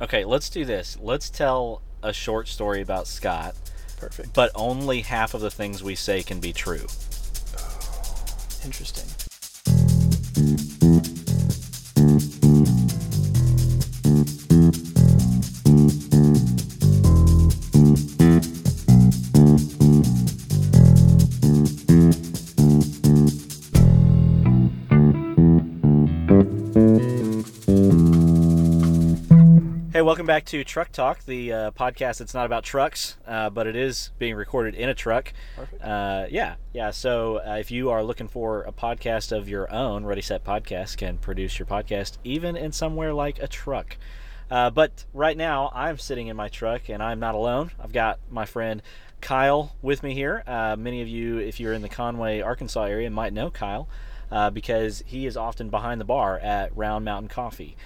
Okay, 0.00 0.24
let's 0.24 0.48
do 0.48 0.64
this. 0.64 0.96
Let's 1.00 1.28
tell 1.28 1.82
a 2.02 2.12
short 2.12 2.46
story 2.46 2.80
about 2.80 3.08
Scott, 3.08 3.56
Perfect. 3.98 4.32
but 4.32 4.52
only 4.54 5.00
half 5.00 5.34
of 5.34 5.40
the 5.40 5.50
things 5.50 5.82
we 5.82 5.96
say 5.96 6.22
can 6.22 6.38
be 6.38 6.52
true. 6.52 6.86
Oh, 7.58 8.26
interesting. 8.64 9.27
Back 30.28 30.44
to 30.44 30.62
Truck 30.62 30.92
Talk, 30.92 31.24
the 31.24 31.50
uh, 31.54 31.70
podcast 31.70 32.18
that's 32.18 32.34
not 32.34 32.44
about 32.44 32.62
trucks, 32.62 33.16
uh, 33.26 33.48
but 33.48 33.66
it 33.66 33.74
is 33.74 34.10
being 34.18 34.34
recorded 34.34 34.74
in 34.74 34.90
a 34.90 34.94
truck. 34.94 35.32
Perfect. 35.56 35.82
Uh, 35.82 36.26
yeah, 36.28 36.56
yeah. 36.74 36.90
So 36.90 37.38
uh, 37.38 37.56
if 37.58 37.70
you 37.70 37.88
are 37.88 38.02
looking 38.04 38.28
for 38.28 38.60
a 38.64 38.70
podcast 38.70 39.34
of 39.34 39.48
your 39.48 39.72
own, 39.72 40.04
Ready 40.04 40.20
Set 40.20 40.44
Podcast 40.44 40.98
can 40.98 41.16
produce 41.16 41.58
your 41.58 41.64
podcast 41.64 42.18
even 42.24 42.58
in 42.58 42.72
somewhere 42.72 43.14
like 43.14 43.38
a 43.38 43.48
truck. 43.48 43.96
Uh, 44.50 44.68
but 44.68 45.06
right 45.14 45.34
now, 45.34 45.72
I'm 45.74 45.96
sitting 45.96 46.26
in 46.26 46.36
my 46.36 46.50
truck 46.50 46.90
and 46.90 47.02
I'm 47.02 47.20
not 47.20 47.34
alone. 47.34 47.70
I've 47.82 47.94
got 47.94 48.18
my 48.30 48.44
friend 48.44 48.82
Kyle 49.22 49.76
with 49.80 50.02
me 50.02 50.12
here. 50.12 50.44
Uh, 50.46 50.76
many 50.78 51.00
of 51.00 51.08
you, 51.08 51.38
if 51.38 51.58
you're 51.58 51.72
in 51.72 51.80
the 51.80 51.88
Conway, 51.88 52.42
Arkansas 52.42 52.84
area, 52.84 53.08
might 53.08 53.32
know 53.32 53.50
Kyle 53.50 53.88
uh, 54.30 54.50
because 54.50 55.02
he 55.06 55.24
is 55.24 55.38
often 55.38 55.70
behind 55.70 56.02
the 56.02 56.04
bar 56.04 56.38
at 56.38 56.76
Round 56.76 57.02
Mountain 57.02 57.28
Coffee. 57.28 57.78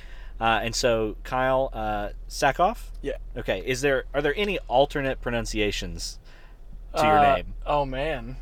Uh, 0.42 0.58
and 0.64 0.74
so, 0.74 1.16
Kyle 1.22 1.70
uh. 1.72 2.08
Yeah. 3.00 3.12
Okay. 3.36 3.62
Is 3.64 3.80
there 3.80 4.04
are 4.12 4.20
there 4.20 4.34
any 4.36 4.58
alternate 4.66 5.20
pronunciations 5.20 6.18
to 6.96 7.04
your 7.04 7.18
Uh, 7.18 7.34
name? 7.36 7.54
Oh 7.64 7.84
man. 7.84 8.38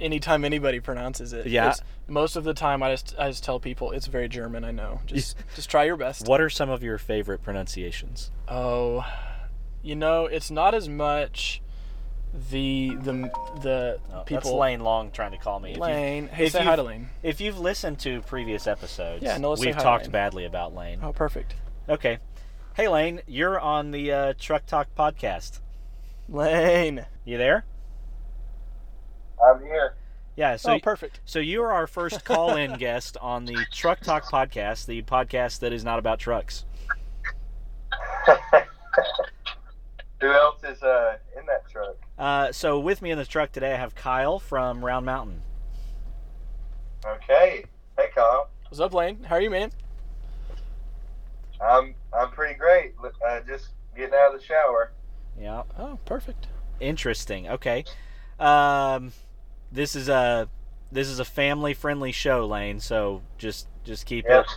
Anytime 0.00 0.44
anybody 0.44 0.80
pronounces 0.80 1.32
it. 1.32 1.46
Yeah. 1.46 1.74
Most 2.08 2.34
of 2.34 2.42
the 2.42 2.54
time, 2.54 2.82
I 2.82 2.90
just 2.90 3.14
I 3.16 3.28
just 3.28 3.44
tell 3.44 3.60
people 3.60 3.92
it's 3.92 4.08
very 4.08 4.28
German. 4.28 4.64
I 4.64 4.72
know. 4.72 5.00
Just 5.06 5.36
just 5.54 5.70
try 5.70 5.84
your 5.84 5.96
best. 5.96 6.26
What 6.26 6.40
are 6.40 6.50
some 6.50 6.68
of 6.68 6.82
your 6.82 6.98
favorite 6.98 7.42
pronunciations? 7.42 8.32
Oh, 8.48 9.04
you 9.82 9.94
know, 9.94 10.26
it's 10.26 10.50
not 10.50 10.74
as 10.74 10.88
much 10.88 11.62
the 12.50 12.94
the 13.02 13.30
the 13.62 13.98
Oh, 14.12 14.24
That's 14.28 14.28
people. 14.28 14.58
Lane 14.58 14.80
Long 14.80 15.10
trying 15.10 15.32
to 15.32 15.38
call 15.38 15.60
me. 15.60 15.70
If 15.70 15.76
you- 15.76 15.82
Lane. 15.82 16.28
Hey, 16.28 16.46
if 16.46 16.52
say 16.52 16.58
you've- 16.60 16.68
hi 16.68 16.76
to 16.76 16.82
Lane. 16.82 17.08
If 17.22 17.40
you've 17.40 17.58
listened 17.58 17.98
to 18.00 18.20
previous 18.22 18.66
episodes, 18.66 19.22
Yeah, 19.22 19.38
no, 19.38 19.54
we've 19.58 19.76
talked 19.76 20.04
Lane. 20.04 20.12
badly 20.12 20.44
about 20.44 20.74
Lane. 20.74 21.00
Oh, 21.02 21.12
perfect. 21.12 21.54
Okay. 21.88 22.18
Hey, 22.74 22.86
Lane, 22.88 23.22
you're 23.26 23.58
on 23.58 23.90
the 23.90 24.12
uh, 24.12 24.34
Truck 24.38 24.66
Talk 24.66 24.88
podcast. 24.96 25.60
Lane. 26.28 27.06
You 27.24 27.38
there? 27.38 27.64
I'm 29.44 29.60
here. 29.62 29.94
Yeah. 30.36 30.56
So, 30.56 30.74
oh, 30.74 30.78
perfect. 30.78 31.20
so 31.24 31.38
you 31.40 31.62
are 31.62 31.72
our 31.72 31.86
first 31.88 32.24
call-in 32.24 32.74
guest 32.78 33.16
on 33.20 33.46
the 33.46 33.64
Truck 33.72 34.00
Talk 34.00 34.24
podcast, 34.24 34.86
the 34.86 35.02
podcast 35.02 35.60
that 35.60 35.72
is 35.72 35.82
not 35.84 35.98
about 35.98 36.18
trucks. 36.20 36.64
Who 40.20 40.32
else 40.32 40.62
is 40.64 40.82
uh, 40.82 41.16
in 41.38 41.46
that 41.46 41.68
truck? 41.70 41.96
Uh, 42.18 42.50
so 42.52 42.78
with 42.80 43.00
me 43.00 43.10
in 43.10 43.18
the 43.18 43.24
truck 43.24 43.52
today, 43.52 43.72
I 43.74 43.76
have 43.76 43.94
Kyle 43.94 44.38
from 44.38 44.84
Round 44.84 45.06
Mountain. 45.06 45.42
Okay. 47.06 47.64
Hey, 47.96 48.06
Kyle. 48.14 48.48
What's 48.68 48.80
up, 48.80 48.92
Lane? 48.92 49.22
How 49.24 49.36
are 49.36 49.40
you, 49.40 49.50
man? 49.50 49.70
I'm 51.60 51.94
I'm 52.12 52.30
pretty 52.30 52.54
great. 52.54 52.94
Uh, 53.26 53.40
just 53.46 53.68
getting 53.96 54.14
out 54.14 54.34
of 54.34 54.40
the 54.40 54.46
shower. 54.46 54.92
Yeah. 55.40 55.62
Oh, 55.78 55.98
perfect. 56.04 56.48
Interesting. 56.80 57.48
Okay. 57.48 57.84
Um, 58.38 59.12
this 59.72 59.94
is 59.96 60.08
a 60.08 60.48
this 60.92 61.08
is 61.08 61.18
a 61.20 61.24
family 61.24 61.74
friendly 61.74 62.12
show, 62.12 62.46
Lane. 62.46 62.80
So 62.80 63.22
just 63.38 63.68
just 63.84 64.06
keep 64.06 64.24
Yep. 64.28 64.44
it 64.44 64.50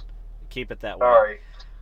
keep 0.49 0.71
it 0.71 0.79
that 0.81 0.99
way. 0.99 1.05
Sorry. 1.05 1.39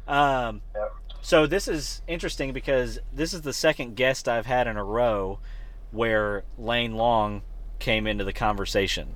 Um, 0.08 0.62
Yep. 0.76 0.94
so 1.22 1.48
this 1.48 1.68
is 1.68 2.02
interesting 2.08 2.54
because 2.54 3.00
this 3.12 3.34
is 3.34 3.42
the 3.42 3.54
second 3.54 3.96
guest 3.96 4.28
I've 4.30 4.46
had 4.46 4.68
in 4.68 4.78
a 4.78 4.84
row 4.84 5.40
where 5.92 6.44
Lane 6.58 6.96
Long 6.96 7.42
came 7.80 8.08
into 8.08 8.24
the 8.24 8.34
conversation. 8.34 9.16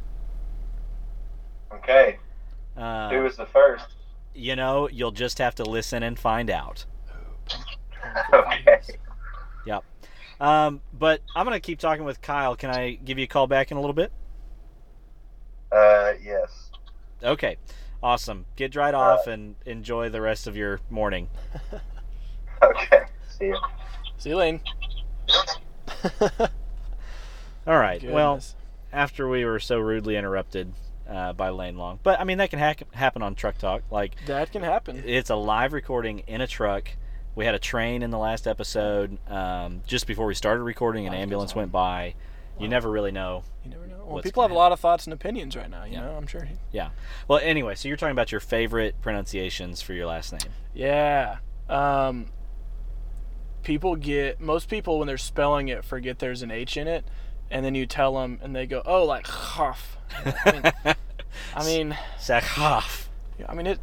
Okay. 1.74 2.18
Uh, 2.78 3.10
Who 3.10 3.22
was 3.24 3.36
the 3.36 3.46
first? 3.46 3.86
you 4.36 4.56
know, 4.56 4.90
you'll 4.90 5.12
just 5.12 5.38
have 5.38 5.54
to 5.56 5.64
listen 5.64 6.04
and 6.04 6.18
find 6.18 6.50
out. 6.50 6.86
Okay. 8.34 8.80
Um, 10.44 10.82
but 10.92 11.22
I'm 11.38 11.46
gonna 11.46 11.62
keep 11.62 11.80
talking 11.80 12.04
with 12.04 12.22
Kyle. 12.22 12.58
Can 12.58 12.70
I 12.70 12.96
give 12.96 13.18
you 13.18 13.24
a 13.24 13.28
call 13.28 13.48
back 13.48 13.72
in 13.72 13.78
a 13.78 13.80
little 13.80 13.94
bit? 13.94 14.12
Uh, 15.72 16.12
yes. 16.22 16.70
Okay, 17.24 17.56
awesome. 18.04 18.46
Get 18.58 18.76
right 18.76 18.94
off 18.94 19.26
and 19.28 19.56
enjoy 19.66 20.10
the 20.10 20.20
rest 20.20 20.46
of 20.48 20.58
your 20.58 20.82
morning. 20.90 21.30
Okay. 22.62 23.04
See 23.28 23.48
you. 23.48 23.58
See 24.18 24.30
you, 24.30 24.38
Lane. 24.38 24.62
All 27.66 27.78
right. 27.78 28.04
Well, 28.04 28.42
after 28.92 29.28
we 29.30 29.46
were 29.46 29.60
so 29.60 29.80
rudely 29.80 30.16
interrupted 30.18 30.74
uh, 31.10 31.34
by 31.34 31.50
Lane 31.50 31.78
Long, 31.78 32.00
but 32.04 32.20
I 32.20 32.24
mean 32.24 32.38
that 32.40 32.50
can 32.50 32.60
hack 32.60 32.84
happen 32.94 33.22
on 33.22 33.36
Truck 33.36 33.58
Talk. 33.58 33.84
Like 33.92 34.14
that 34.26 34.52
can 34.52 34.64
happen. 34.64 35.02
it's 35.06 35.30
a 35.30 35.36
live 35.36 35.74
recording 35.74 36.20
in 36.28 36.42
a 36.42 36.48
truck. 36.48 36.90
We 37.36 37.46
had 37.46 37.56
a 37.56 37.60
train 37.60 38.04
in 38.04 38.12
the 38.12 38.18
last 38.20 38.48
episode. 38.48 39.18
Um, 39.30 39.82
just 39.88 40.06
before 40.06 40.26
we 40.28 40.36
started 40.36 40.64
recording, 40.64 41.08
an 41.08 41.14
Life 41.14 41.22
ambulance 41.22 41.56
went 41.56 41.72
by. 41.72 42.16
You 42.60 42.68
never 42.68 42.92
really 42.92 43.12
know. 43.12 43.44
You 43.64 43.72
never 43.72 43.88
know. 43.88 44.04
Well, 44.06 44.22
people 44.22 44.44
have 44.44 44.52
a 44.52 44.56
lot 44.56 44.72
of 44.72 44.80
thoughts 44.80 45.06
and 45.06 45.14
opinions 45.14 45.56
right 45.56 45.70
now. 45.70 45.86
You 45.86 45.94
Yeah. 45.94 46.02
know, 46.02 46.12
I'm 46.16 46.28
sure. 46.28 46.48
Yeah. 46.72 46.90
Well, 47.28 47.40
anyway, 47.42 47.74
so 47.74 47.88
you're 47.88 47.98
talking 47.98 48.12
about 48.12 48.32
your 48.32 48.42
favorite 48.42 49.02
pronunciations 49.02 49.82
for 49.82 49.94
your 49.94 50.06
last 50.06 50.32
name. 50.34 50.52
Yeah. 50.76 51.38
Um, 51.68 52.28
people 53.64 53.96
get 53.96 54.40
most 54.40 54.70
people 54.70 55.00
when 55.00 55.08
they're 55.08 55.18
spelling 55.18 55.70
it 55.70 55.84
forget 55.84 56.20
there's 56.20 56.44
an 56.44 56.52
H 56.52 56.78
in 56.78 56.88
it, 56.88 57.06
and 57.52 57.66
then 57.66 57.76
you 57.76 57.86
tell 57.86 58.16
them, 58.16 58.40
and 58.42 58.56
they 58.56 58.66
go, 58.66 58.82
"Oh, 58.86 59.04
like 59.06 59.28
Hoff." 59.28 59.98
I 60.26 60.52
mean, 60.52 60.96
I 61.56 61.66
mean, 61.66 61.98
Sackhoff. 62.20 63.08
yeah, 63.40 63.46
I 63.50 63.54
mean 63.56 63.68
it. 63.68 63.80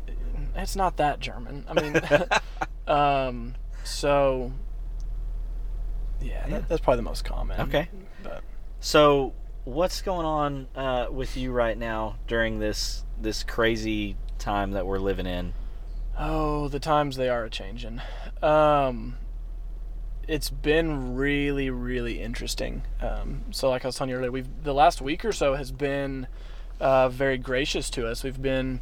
It's 0.56 0.76
not 0.76 0.96
that 0.96 1.20
German. 1.20 1.64
I 1.68 1.80
mean, 1.80 2.00
um, 2.86 3.54
so 3.84 4.52
yeah, 6.20 6.46
that, 6.48 6.68
that's 6.68 6.80
probably 6.80 6.96
the 6.98 7.02
most 7.08 7.24
common. 7.24 7.60
Okay. 7.62 7.88
But 8.22 8.42
So, 8.80 9.32
what's 9.64 10.02
going 10.02 10.26
on 10.26 10.68
uh, 10.74 11.06
with 11.10 11.36
you 11.36 11.52
right 11.52 11.76
now 11.78 12.16
during 12.26 12.58
this 12.58 13.04
this 13.20 13.42
crazy 13.42 14.16
time 14.38 14.72
that 14.72 14.86
we're 14.86 14.98
living 14.98 15.26
in? 15.26 15.52
Oh, 16.18 16.68
the 16.68 16.80
times 16.80 17.16
they 17.16 17.28
are 17.28 17.44
a 17.44 17.50
changing. 17.50 18.00
Um, 18.42 19.16
it's 20.30 20.48
been 20.48 21.16
really, 21.16 21.70
really 21.70 22.22
interesting. 22.22 22.82
Um, 23.02 23.42
so, 23.50 23.68
like 23.68 23.84
I 23.84 23.88
was 23.88 23.96
telling 23.96 24.10
you 24.10 24.16
earlier, 24.16 24.30
we've 24.30 24.48
the 24.62 24.72
last 24.72 25.02
week 25.02 25.24
or 25.24 25.32
so 25.32 25.56
has 25.56 25.72
been 25.72 26.28
uh, 26.80 27.08
very 27.08 27.36
gracious 27.36 27.90
to 27.90 28.06
us. 28.06 28.22
We've 28.22 28.40
been 28.40 28.80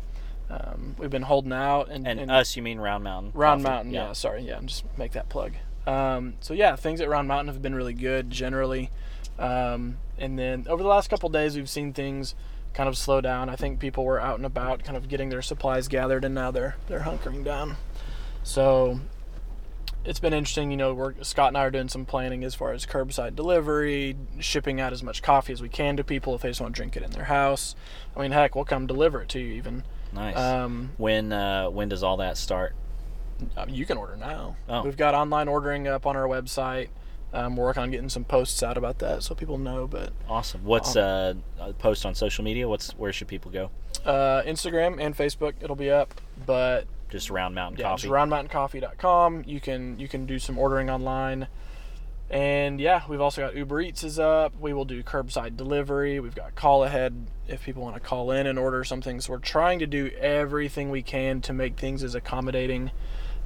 um, 0.51 0.95
we've 0.99 1.11
been 1.11 1.23
holding 1.23 1.55
out 1.55 1.89
and, 1.89 2.07
And, 2.07 2.21
and 2.21 2.31
us, 2.31 2.55
you 2.55 2.63
mean 2.63 2.79
Round 2.79 3.03
Mountain? 3.03 3.33
Round 3.35 3.63
Coffee? 3.63 3.75
Mountain. 3.75 3.95
Yeah. 3.95 4.13
sorry. 4.13 4.43
Yeah, 4.43 4.61
just 4.61 4.85
make 4.99 5.13
that 5.13 5.31
plug. 5.31 5.55
Um, 5.87 6.35
so 6.41 6.53
yeah, 6.53 6.77
things 6.77 7.01
at 7.01 7.09
Round 7.09 7.27
Mountain 7.27 7.49
have 7.53 7.63
been 7.63 7.75
really 7.75 7.95
good 7.95 8.31
generally. 8.31 8.91
Um, 9.39 9.97
and 10.19 10.39
then 10.39 10.67
over 10.69 10.83
the 10.83 10.89
last 10.89 11.09
couple 11.09 11.31
days, 11.31 11.57
we've 11.57 11.69
seen 11.71 11.95
things 11.95 12.35
kind 12.75 12.91
of 12.91 12.99
slow 12.99 13.23
down. 13.23 13.49
I 13.49 13.57
think 13.57 13.81
people 13.81 14.05
were 14.05 14.21
out 14.21 14.37
and 14.37 14.45
about, 14.45 14.85
kind 14.85 14.99
of 14.99 15.09
getting 15.09 15.31
their 15.31 15.41
supplies 15.41 15.89
gathered, 15.89 16.25
and 16.27 16.35
now 16.35 16.51
they're 16.51 16.77
they're 16.89 17.01
hunkering 17.01 17.43
down. 17.43 17.77
So 18.43 19.01
it's 20.09 20.21
been 20.21 20.33
interesting. 20.33 20.71
You 20.71 20.77
know, 20.77 20.95
we're, 20.95 21.15
Scott 21.23 21.49
and 21.49 21.59
I 21.59 21.63
are 21.63 21.71
doing 21.71 21.89
some 21.89 22.05
planning 22.05 22.43
as 22.43 22.55
far 22.55 22.73
as 22.73 22.87
curbside 22.87 23.37
delivery, 23.37 24.17
shipping 24.41 24.81
out 24.81 24.93
as 24.93 25.03
much 25.03 25.23
coffee 25.23 25.53
as 25.53 25.61
we 25.61 25.69
can 25.69 25.97
to 25.99 26.05
people 26.05 26.35
if 26.35 26.43
they 26.43 26.49
just 26.49 26.61
want 26.61 26.75
to 26.75 26.79
drink 26.79 26.97
it 26.97 27.03
in 27.03 27.11
their 27.11 27.25
house. 27.25 27.75
I 28.17 28.23
mean, 28.23 28.33
heck, 28.33 28.55
we'll 28.55 28.65
come 28.65 28.87
deliver 28.87 29.23
it 29.23 29.29
to 29.31 29.39
you 29.39 29.53
even. 29.55 29.85
Nice. 30.13 30.37
Um, 30.37 30.91
when 30.97 31.33
uh, 31.33 31.69
when 31.69 31.89
does 31.91 32.03
all 32.03 32.17
that 32.17 32.39
start? 32.39 32.75
uh, 33.57 33.67
you 33.69 33.87
can 33.87 33.99
order 33.99 34.17
now. 34.17 34.57
Oh. 34.69 34.83
We've 34.83 34.97
got 34.97 35.15
online 35.15 35.49
ordering 35.49 35.87
up 35.87 36.07
on 36.07 36.17
our 36.17 36.27
website. 36.27 36.89
Um, 37.33 37.57
we're 37.57 37.67
working 37.67 37.83
on 37.83 37.91
getting 37.91 38.09
some 38.09 38.25
posts 38.25 38.63
out 38.63 38.79
about 38.79 39.01
that 39.01 39.23
so 39.23 39.35
people 39.35 39.59
know. 39.59 39.87
But 39.87 40.13
Awesome. 40.29 40.65
What's 40.65 40.97
uh, 40.97 41.35
a 41.61 41.73
post 41.75 42.07
on 42.07 42.15
social 42.15 42.43
media? 42.43 42.67
What's 42.67 42.93
where 42.93 43.13
should 43.13 43.29
people 43.29 43.51
go? 43.51 43.71
uh, 44.05 44.43
Instagram 44.47 45.01
and 45.01 45.17
Facebook, 45.17 45.55
it'll 45.61 45.77
be 45.77 45.91
up. 45.91 46.21
But 46.47 46.87
Just 47.09 47.31
Round 47.31 47.55
Mountain 47.55 47.81
yeah, 47.81 47.89
Coffee. 47.91 48.09
roundmountaincoffee.com. 48.09 49.45
You 49.47 49.61
can 49.61 49.99
you 49.99 50.09
can 50.09 50.27
do 50.27 50.39
some 50.39 50.59
ordering 50.59 50.91
online. 50.91 51.49
And 52.31 52.79
yeah, 52.79 53.03
we've 53.09 53.23
also 53.23 53.41
got 53.41 53.57
Uber 53.57 53.81
Eats 53.81 54.05
is 54.05 54.19
up. 54.19 54.53
We 54.61 54.75
will 54.75 54.85
do 54.85 55.03
curbside 55.03 55.57
delivery. 55.57 56.21
We've 56.21 56.35
got 56.35 56.55
call 56.55 56.85
ahead 56.85 57.27
if 57.47 57.65
people 57.65 57.83
want 57.83 57.95
to 57.95 58.01
call 58.01 58.31
in 58.31 58.47
and 58.47 58.59
order 58.59 58.85
something. 58.85 59.21
So 59.21 59.33
we're 59.33 59.39
trying 59.39 59.79
to 59.79 59.87
do 59.87 60.11
everything 60.19 60.91
we 60.91 61.01
can 61.03 61.41
to 61.43 61.55
make 61.55 61.79
things 61.79 62.05
as 62.05 62.15
accommodating 62.15 62.91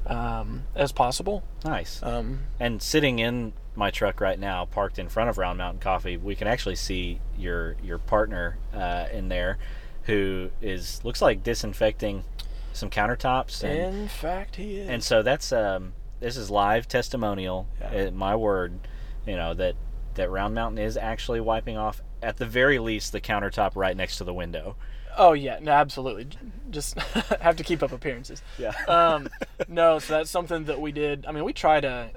um, 0.07 0.65
as 0.75 0.91
possible. 0.91 1.45
Nice. 1.65 2.03
Um, 2.03 2.41
And 2.59 2.83
sitting 2.83 3.21
in 3.21 3.53
my 3.77 3.93
truck 3.93 4.21
right 4.21 4.39
now, 4.39 4.65
parked 4.65 4.99
in 4.99 5.09
front 5.09 5.31
of 5.31 5.39
Round 5.39 5.59
Mountain 5.59 5.81
Coffee, 5.81 6.17
we 6.17 6.35
can 6.35 6.49
actually 6.49 6.77
see 6.77 7.21
your 7.39 7.77
your 7.85 7.99
partner 7.99 8.59
uh, 8.75 9.07
in 9.13 9.29
there, 9.29 9.59
who 10.05 10.51
is 10.61 11.01
looks 11.05 11.23
like 11.23 11.45
disinfecting 11.45 12.25
some 12.73 12.91
countertops 12.91 13.63
and 13.65 13.97
in 14.03 14.09
fact, 14.09 14.57
he 14.57 14.77
is. 14.77 14.89
and 14.89 15.03
so 15.05 15.23
that's 15.23 15.53
um 15.53 15.93
this 16.21 16.37
is 16.37 16.51
live 16.51 16.87
testimonial. 16.89 17.69
Yeah. 17.81 18.07
uh, 18.07 18.11
my 18.13 18.37
word, 18.37 18.87
you 19.27 19.37
know 19.37 19.55
that 19.55 19.75
that 20.15 20.31
Round 20.31 20.55
Mountain 20.55 20.79
is 20.79 20.97
actually 20.97 21.41
wiping 21.41 21.77
off 21.77 22.01
at 22.23 22.37
the 22.37 22.47
very 22.47 22.79
least 22.79 23.13
the 23.13 23.21
countertop 23.21 23.73
right 23.75 23.97
next 23.97 24.19
to 24.19 24.25
the 24.25 24.35
window. 24.35 24.77
oh 25.19 25.33
yeah, 25.33 25.59
no, 25.61 25.73
absolutely. 25.73 26.29
Just 26.71 26.99
have 27.41 27.57
to 27.57 27.65
keep 27.65 27.83
up 27.83 27.93
appearances. 27.93 28.43
Yeah. 28.59 28.73
um, 28.89 29.29
no, 29.69 29.99
so 29.99 30.15
that's 30.15 30.31
something 30.31 30.65
that 30.65 30.81
we 30.81 30.93
did. 30.93 31.27
I 31.27 31.33
mean, 31.33 31.45
we 31.45 31.53
try 31.53 31.81
to 31.81 32.11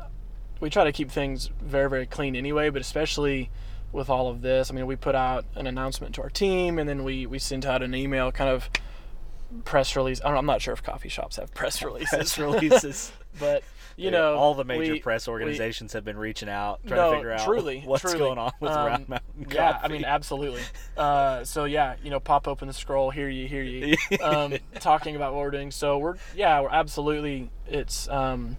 we 0.59 0.69
try 0.69 0.83
to 0.85 0.91
keep 0.91 1.09
things 1.11 1.49
very 1.61 1.89
very 1.89 2.05
clean 2.05 2.35
anyway, 2.35 2.69
but 2.69 2.81
especially 2.81 3.49
with 3.91 4.09
all 4.09 4.27
of 4.27 4.41
this, 4.41 4.69
I 4.69 4.73
mean, 4.73 4.85
we 4.87 4.95
put 4.97 5.15
out 5.15 5.45
an 5.55 5.67
announcement 5.67 6.15
to 6.15 6.21
our 6.21 6.29
team, 6.29 6.77
and 6.79 6.87
then 6.87 7.03
we 7.03 7.25
we 7.25 7.39
sent 7.39 7.65
out 7.65 7.81
an 7.81 7.95
email, 7.95 8.31
kind 8.31 8.49
of 8.49 8.69
press 9.63 9.95
release. 9.95 10.21
I 10.23 10.29
don't, 10.29 10.37
I'm 10.37 10.45
not 10.45 10.61
sure 10.61 10.73
if 10.73 10.83
coffee 10.83 11.09
shops 11.09 11.37
have 11.37 11.53
press 11.53 11.81
releases. 11.83 12.09
Press 12.15 12.37
releases. 12.39 13.11
but 13.39 13.63
you 13.97 14.05
Yeah, 14.05 14.09
know, 14.11 14.35
all 14.35 14.53
the 14.55 14.65
major 14.65 14.93
we- 14.93 14.99
press 14.99 15.27
we- 15.27 15.31
organizations 15.31 15.93
have 15.93 16.03
been 16.03 16.17
reaching 16.17 16.49
out, 16.49 16.81
trying 16.85 16.97
no, 16.99 17.11
to 17.11 17.17
figure 17.17 17.31
out 17.31 17.45
truly, 17.45 17.81
what's 17.85 18.01
truly. 18.01 18.17
going 18.19 18.37
on 18.37 18.51
with 18.59 18.71
Um, 18.71 18.85
Round 18.85 19.09
Mountain 19.09 19.43
Coffee. 19.45 19.55
Yeah, 19.55 19.79
I 19.81 19.87
mean, 19.87 20.03
absolutely. 20.03 20.61
Uh, 20.97 21.43
so 21.45 21.63
yeah, 21.65 21.95
you 22.03 22.09
know, 22.09 22.19
pop 22.19 22.47
open 22.47 22.67
the 22.67 22.73
scroll, 22.73 23.09
hear 23.11 23.29
you, 23.29 23.47
hear 23.47 23.63
you, 23.63 23.95
um, 24.21 24.55
talking 24.81 25.15
about 25.15 25.33
what 25.33 25.39
we're 25.41 25.51
doing. 25.51 25.71
So 25.71 25.97
we're 25.97 26.15
yeah, 26.35 26.59
we're 26.61 26.69
absolutely. 26.69 27.49
It's 27.67 28.09
um, 28.09 28.57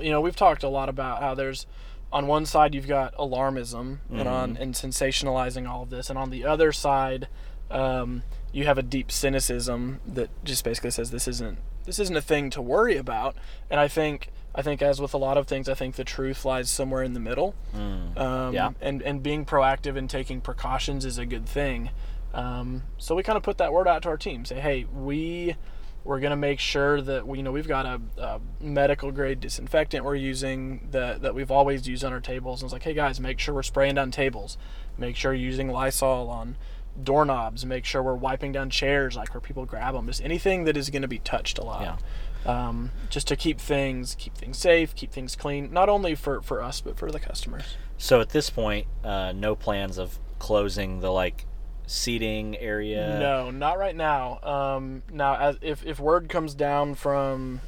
you 0.00 0.10
know, 0.10 0.20
we've 0.20 0.36
talked 0.36 0.62
a 0.64 0.68
lot 0.68 0.88
about 0.88 1.20
how 1.22 1.34
there's 1.34 1.66
on 2.12 2.26
one 2.26 2.44
side 2.44 2.74
you've 2.74 2.88
got 2.88 3.14
alarmism 3.16 3.98
and 4.10 4.28
on 4.28 4.56
and 4.56 4.74
sensationalizing 4.74 5.68
all 5.68 5.84
of 5.84 5.90
this, 5.90 6.10
and 6.10 6.18
on 6.18 6.30
the 6.30 6.44
other 6.44 6.72
side, 6.72 7.28
um, 7.70 8.22
you 8.52 8.66
have 8.66 8.78
a 8.78 8.82
deep 8.82 9.10
cynicism 9.10 10.00
that 10.06 10.28
just 10.44 10.62
basically 10.62 10.90
says 10.90 11.10
this 11.10 11.26
isn't 11.26 11.58
this 11.84 11.98
isn't 11.98 12.16
a 12.16 12.20
thing 12.22 12.50
to 12.50 12.62
worry 12.62 12.96
about. 12.96 13.34
And 13.70 13.80
I 13.80 13.88
think 13.88 14.28
I 14.54 14.62
think 14.62 14.82
as 14.82 15.00
with 15.00 15.14
a 15.14 15.18
lot 15.18 15.38
of 15.38 15.46
things, 15.46 15.68
I 15.68 15.74
think 15.74 15.96
the 15.96 16.04
truth 16.04 16.44
lies 16.44 16.70
somewhere 16.70 17.02
in 17.02 17.14
the 17.14 17.20
middle. 17.20 17.54
Mm. 17.74 18.18
Um, 18.18 18.54
Yeah. 18.54 18.70
And 18.80 19.02
and 19.02 19.22
being 19.22 19.44
proactive 19.44 19.96
and 19.96 20.08
taking 20.08 20.40
precautions 20.40 21.04
is 21.04 21.18
a 21.18 21.26
good 21.26 21.48
thing. 21.48 21.90
Um, 22.34 22.84
so 22.98 23.14
we 23.14 23.22
kind 23.22 23.36
of 23.36 23.42
put 23.42 23.58
that 23.58 23.72
word 23.72 23.88
out 23.88 24.02
to 24.02 24.08
our 24.08 24.16
team. 24.16 24.44
Say, 24.44 24.60
hey, 24.60 24.84
we 24.92 25.56
we're 26.04 26.18
gonna 26.20 26.36
make 26.36 26.58
sure 26.58 27.00
that 27.00 27.26
we 27.26 27.38
you 27.38 27.44
know 27.44 27.52
we've 27.52 27.68
got 27.68 27.86
a, 27.86 28.00
a 28.18 28.40
medical 28.60 29.12
grade 29.12 29.38
disinfectant 29.40 30.04
we're 30.04 30.16
using 30.16 30.88
that 30.90 31.22
that 31.22 31.34
we've 31.34 31.50
always 31.50 31.88
used 31.88 32.04
on 32.04 32.12
our 32.12 32.20
tables. 32.20 32.60
And 32.60 32.66
it's 32.66 32.72
like, 32.72 32.82
hey 32.82 32.94
guys, 32.94 33.18
make 33.18 33.38
sure 33.38 33.54
we're 33.54 33.62
spraying 33.62 33.94
down 33.94 34.10
tables. 34.10 34.58
Make 34.98 35.16
sure 35.16 35.32
you're 35.32 35.46
using 35.46 35.68
Lysol 35.68 36.28
on 36.28 36.56
doorknobs. 37.00 37.64
Make 37.64 37.84
sure 37.84 38.02
we're 38.02 38.14
wiping 38.14 38.52
down 38.52 38.70
chairs 38.70 39.16
like 39.16 39.32
where 39.34 39.40
people 39.40 39.64
grab 39.64 39.94
them. 39.94 40.06
Just 40.06 40.22
anything 40.22 40.64
that 40.64 40.76
is 40.76 40.90
going 40.90 41.02
to 41.02 41.08
be 41.08 41.18
touched 41.18 41.58
a 41.58 41.64
lot. 41.64 41.82
Yeah. 41.82 41.96
Um, 42.44 42.90
just 43.08 43.28
to 43.28 43.36
keep 43.36 43.60
things 43.60 44.16
keep 44.18 44.34
things 44.34 44.58
safe, 44.58 44.94
keep 44.94 45.12
things 45.12 45.36
clean, 45.36 45.72
not 45.72 45.88
only 45.88 46.14
for 46.14 46.42
for 46.42 46.60
us 46.60 46.80
but 46.80 46.98
for 46.98 47.10
the 47.10 47.20
customers. 47.20 47.76
So 47.98 48.20
at 48.20 48.30
this 48.30 48.50
point, 48.50 48.88
uh, 49.04 49.32
no 49.32 49.54
plans 49.54 49.96
of 49.96 50.18
closing 50.40 51.00
the 51.00 51.12
like 51.12 51.46
seating 51.86 52.56
area. 52.56 53.18
No, 53.20 53.50
not 53.50 53.78
right 53.78 53.94
now. 53.94 54.40
Um, 54.42 55.02
now, 55.12 55.36
as 55.36 55.56
if 55.60 55.86
if 55.86 56.00
word 56.00 56.28
comes 56.28 56.54
down 56.54 56.94
from 56.94 57.60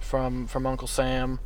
from 0.00 0.46
from 0.46 0.66
Uncle 0.66 0.88
Sam 0.88 1.38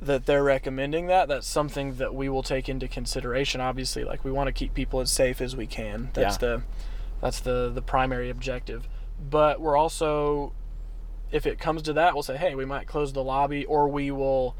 that 0.00 0.24
they're 0.26 0.42
recommending 0.42 1.06
that, 1.08 1.28
that's 1.28 1.46
something 1.46 1.94
that 1.96 2.14
we 2.14 2.28
will 2.28 2.42
take 2.42 2.68
into 2.68 2.88
consideration. 2.88 3.60
Obviously, 3.60 4.02
like 4.04 4.24
we 4.24 4.30
want 4.30 4.48
to 4.48 4.52
keep 4.52 4.72
people 4.74 5.00
as 5.00 5.10
safe 5.12 5.40
as 5.40 5.54
we 5.54 5.66
can. 5.66 6.10
That's 6.14 6.36
Yeah. 6.36 6.48
the 6.56 6.62
that's 7.20 7.40
the 7.40 7.70
the 7.74 7.82
primary 7.82 8.30
objective. 8.30 8.88
But 9.30 9.60
we're 9.60 9.76
also, 9.76 10.52
if 11.30 11.46
it 11.46 11.58
comes 11.58 11.82
to 11.82 11.92
that, 11.92 12.14
we'll 12.14 12.22
say, 12.22 12.38
hey, 12.38 12.54
we 12.54 12.64
might 12.64 12.86
close 12.86 13.12
the 13.12 13.22
lobby, 13.22 13.66
or 13.66 13.88
we 13.88 14.10
will 14.10 14.56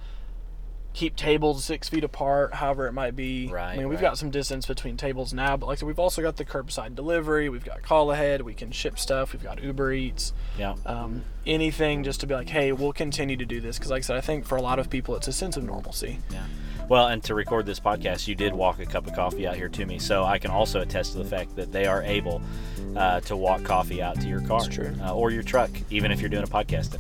keep 0.93 1.17
tables 1.17 1.65
six 1.65 1.89
feet 1.89 2.05
apart, 2.05 2.55
however 2.55 2.87
it 2.87 2.93
might 2.93 3.17
be. 3.17 3.49
Right, 3.49 3.73
I 3.73 3.77
mean, 3.77 3.89
we've 3.89 4.01
right. 4.01 4.11
got 4.11 4.19
some 4.19 4.31
distance 4.31 4.67
between 4.67 4.97
tables 4.97 5.33
now, 5.33 5.57
but 5.57 5.67
like 5.67 5.79
I 5.79 5.81
said, 5.81 5.87
we've 5.87 5.99
also 5.99 6.23
got 6.23 6.37
the 6.37 6.45
curbside 6.45 6.95
delivery. 6.95 7.49
We've 7.49 7.65
got 7.65 7.83
call 7.83 8.11
ahead. 8.11 8.43
We 8.43 8.55
can 8.55 8.73
ship 8.73 8.99
stuff. 8.99 9.33
We've 9.33 9.43
got 9.43 9.63
Uber 9.63 9.93
Eats. 9.93 10.33
Yeah. 10.59 10.75
Um, 10.85 11.25
anything 11.47 12.05
just 12.05 12.21
to 12.21 12.27
be 12.27 12.35
like, 12.35 12.49
hey, 12.49 12.73
we'll 12.73 12.93
continue 12.93 13.37
to 13.37 13.45
do 13.45 13.61
this 13.61 13.79
because, 13.79 13.91
like 13.91 14.01
I 14.01 14.07
said, 14.07 14.17
I 14.17 14.21
think 14.21 14.47
for 14.47 14.57
a 14.57 14.63
lot 14.63 14.79
of 14.79 14.91
people, 14.91 15.17
it's 15.17 15.29
a 15.29 15.33
sense 15.33 15.57
of 15.57 15.65
normalcy. 15.65 16.19
Yeah. 16.31 16.45
Well, 16.89 17.07
and 17.07 17.23
to 17.25 17.37
record 17.37 17.67
this 17.67 17.79
podcast, 17.79 18.27
you 18.27 18.35
did 18.35 18.53
walk 18.53 18.81
a 18.81 18.87
cup 18.87 19.07
of 19.07 19.15
coffee 19.15 19.47
out 19.47 19.55
here 19.55 19.69
to 19.69 19.87
me, 19.87 20.01
so 20.01 20.25
I 20.25 20.41
can 20.41 20.51
also 20.51 20.81
attest 20.81 21.13
to 21.13 21.19
the 21.19 21.25
fact 21.25 21.55
that 21.55 21.71
they 21.71 21.87
are 21.87 22.03
able 22.03 22.43
uh, 22.97 23.21
to 23.21 23.37
walk 23.37 23.63
coffee 23.63 24.03
out 24.03 24.21
to 24.21 24.27
your 24.27 24.41
car. 24.41 24.61
Uh, 25.01 25.15
or 25.15 25.31
your 25.31 25.45
truck, 25.45 25.71
even 25.91 26.11
if 26.11 26.21
you're 26.21 26.29
doing 26.29 26.43
a 26.43 26.49
podcast. 26.49 26.99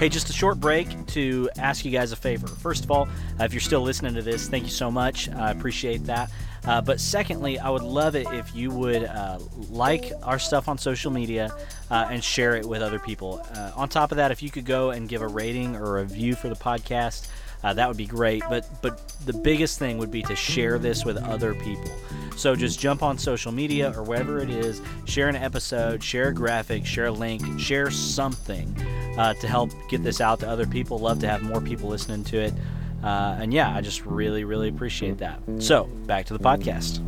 Hey, 0.00 0.08
just 0.08 0.30
a 0.30 0.32
short 0.32 0.58
break 0.58 1.06
to 1.08 1.50
ask 1.58 1.84
you 1.84 1.90
guys 1.90 2.10
a 2.10 2.16
favor. 2.16 2.46
First 2.46 2.84
of 2.84 2.90
all, 2.90 3.06
uh, 3.38 3.44
if 3.44 3.52
you're 3.52 3.60
still 3.60 3.82
listening 3.82 4.14
to 4.14 4.22
this, 4.22 4.48
thank 4.48 4.64
you 4.64 4.70
so 4.70 4.90
much. 4.90 5.28
I 5.28 5.50
appreciate 5.50 6.04
that. 6.04 6.30
Uh, 6.64 6.80
but 6.80 6.98
secondly, 6.98 7.58
I 7.58 7.68
would 7.68 7.82
love 7.82 8.16
it 8.16 8.26
if 8.32 8.54
you 8.54 8.70
would 8.70 9.04
uh, 9.04 9.38
like 9.68 10.10
our 10.22 10.38
stuff 10.38 10.68
on 10.68 10.78
social 10.78 11.10
media 11.10 11.54
uh, 11.90 12.06
and 12.08 12.24
share 12.24 12.56
it 12.56 12.64
with 12.64 12.80
other 12.80 12.98
people. 12.98 13.46
Uh, 13.54 13.72
on 13.76 13.90
top 13.90 14.10
of 14.10 14.16
that, 14.16 14.30
if 14.30 14.42
you 14.42 14.50
could 14.50 14.64
go 14.64 14.88
and 14.88 15.06
give 15.06 15.20
a 15.20 15.28
rating 15.28 15.76
or 15.76 15.98
a 15.98 16.02
review 16.04 16.34
for 16.34 16.48
the 16.48 16.56
podcast, 16.56 17.28
uh, 17.62 17.74
that 17.74 17.88
would 17.88 17.96
be 17.96 18.06
great. 18.06 18.42
But 18.48 18.66
but 18.82 19.08
the 19.26 19.32
biggest 19.32 19.78
thing 19.78 19.98
would 19.98 20.10
be 20.10 20.22
to 20.22 20.36
share 20.36 20.78
this 20.78 21.04
with 21.04 21.16
other 21.18 21.54
people. 21.54 21.90
So 22.36 22.56
just 22.56 22.80
jump 22.80 23.02
on 23.02 23.18
social 23.18 23.52
media 23.52 23.92
or 23.96 24.02
wherever 24.02 24.38
it 24.38 24.48
is, 24.48 24.80
share 25.04 25.28
an 25.28 25.36
episode, 25.36 26.02
share 26.02 26.28
a 26.28 26.34
graphic, 26.34 26.86
share 26.86 27.06
a 27.06 27.12
link, 27.12 27.42
share 27.60 27.90
something 27.90 28.74
uh, 29.18 29.34
to 29.34 29.46
help 29.46 29.70
get 29.88 30.02
this 30.02 30.20
out 30.20 30.40
to 30.40 30.48
other 30.48 30.66
people. 30.66 30.98
Love 30.98 31.18
to 31.20 31.28
have 31.28 31.42
more 31.42 31.60
people 31.60 31.88
listening 31.88 32.24
to 32.24 32.38
it. 32.38 32.54
Uh, 33.02 33.36
and 33.40 33.52
yeah, 33.52 33.74
I 33.74 33.80
just 33.80 34.04
really, 34.06 34.44
really 34.44 34.68
appreciate 34.68 35.18
that. 35.18 35.40
So 35.58 35.84
back 36.06 36.26
to 36.26 36.32
the 36.32 36.42
podcast 36.42 37.00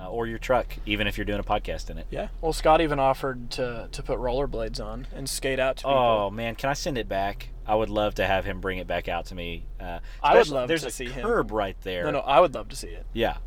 uh, 0.00 0.08
or 0.08 0.26
your 0.26 0.38
truck, 0.38 0.66
even 0.86 1.06
if 1.06 1.16
you're 1.16 1.24
doing 1.24 1.40
a 1.40 1.44
podcast 1.44 1.90
in 1.90 1.98
it. 1.98 2.06
Yeah. 2.10 2.28
Well, 2.40 2.52
Scott 2.52 2.80
even 2.80 2.98
offered 2.98 3.50
to 3.52 3.88
to 3.90 4.02
put 4.02 4.18
rollerblades 4.18 4.84
on 4.84 5.06
and 5.14 5.28
skate 5.28 5.58
out 5.58 5.78
to 5.78 5.82
people. 5.82 5.96
Oh 5.96 6.30
man, 6.30 6.54
can 6.54 6.70
I 6.70 6.74
send 6.74 6.98
it 6.98 7.08
back? 7.08 7.48
I 7.70 7.74
would 7.76 7.88
love 7.88 8.16
to 8.16 8.26
have 8.26 8.44
him 8.44 8.60
bring 8.60 8.78
it 8.78 8.88
back 8.88 9.06
out 9.06 9.26
to 9.26 9.36
me. 9.36 9.64
Uh, 9.78 10.00
I 10.20 10.36
would 10.36 10.48
love 10.48 10.66
There's 10.66 10.82
to 10.82 10.88
a 10.88 10.90
see 10.90 11.04
him. 11.04 11.22
curb 11.22 11.52
right 11.52 11.76
there. 11.82 12.02
No, 12.02 12.10
no, 12.10 12.18
I 12.18 12.40
would 12.40 12.52
love 12.52 12.68
to 12.70 12.76
see 12.76 12.88
it. 12.88 13.06
Yeah. 13.12 13.34
Do 13.34 13.38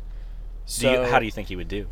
So, 0.64 0.90
you, 0.90 1.02
how 1.10 1.18
do 1.18 1.26
you 1.26 1.30
think 1.30 1.48
he 1.48 1.56
would 1.56 1.68
do? 1.68 1.88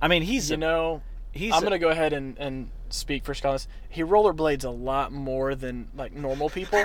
I 0.00 0.08
mean, 0.08 0.22
he's 0.22 0.50
you 0.50 0.56
know? 0.56 1.00
he's 1.30 1.54
I'm 1.54 1.62
gonna 1.62 1.78
go 1.78 1.90
ahead 1.90 2.12
and, 2.12 2.36
and 2.36 2.72
speak 2.88 3.24
for 3.24 3.32
Scott. 3.32 3.64
He 3.88 4.02
rollerblades 4.02 4.64
a 4.64 4.70
lot 4.70 5.12
more 5.12 5.54
than 5.54 5.86
like 5.94 6.12
normal 6.14 6.50
people. 6.50 6.82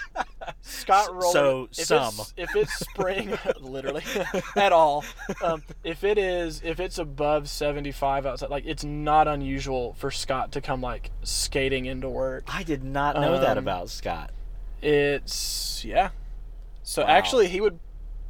Scott 0.62 1.12
roller. 1.14 1.32
so 1.32 1.68
if 1.76 1.86
some. 1.86 2.14
It's, 2.18 2.34
if 2.36 2.56
it's 2.56 2.72
spring, 2.74 3.36
literally 3.60 4.02
at 4.56 4.72
all. 4.72 5.04
Um, 5.42 5.62
if 5.82 6.04
it 6.04 6.18
is, 6.18 6.60
if 6.64 6.80
it's 6.80 6.98
above 6.98 7.48
75 7.48 8.26
outside, 8.26 8.50
like 8.50 8.64
it's 8.66 8.84
not 8.84 9.28
unusual 9.28 9.94
for 9.94 10.10
Scott 10.10 10.52
to 10.52 10.60
come 10.60 10.80
like 10.80 11.10
skating 11.22 11.86
into 11.86 12.08
work. 12.08 12.44
I 12.48 12.62
did 12.62 12.82
not 12.84 13.16
know 13.16 13.40
that 13.40 13.58
Um, 13.58 13.64
about 13.64 13.88
Scott. 13.90 14.30
It's 14.82 15.84
yeah. 15.84 16.10
So 16.82 17.02
Wow. 17.02 17.08
actually, 17.08 17.48
he 17.48 17.60
would 17.60 17.78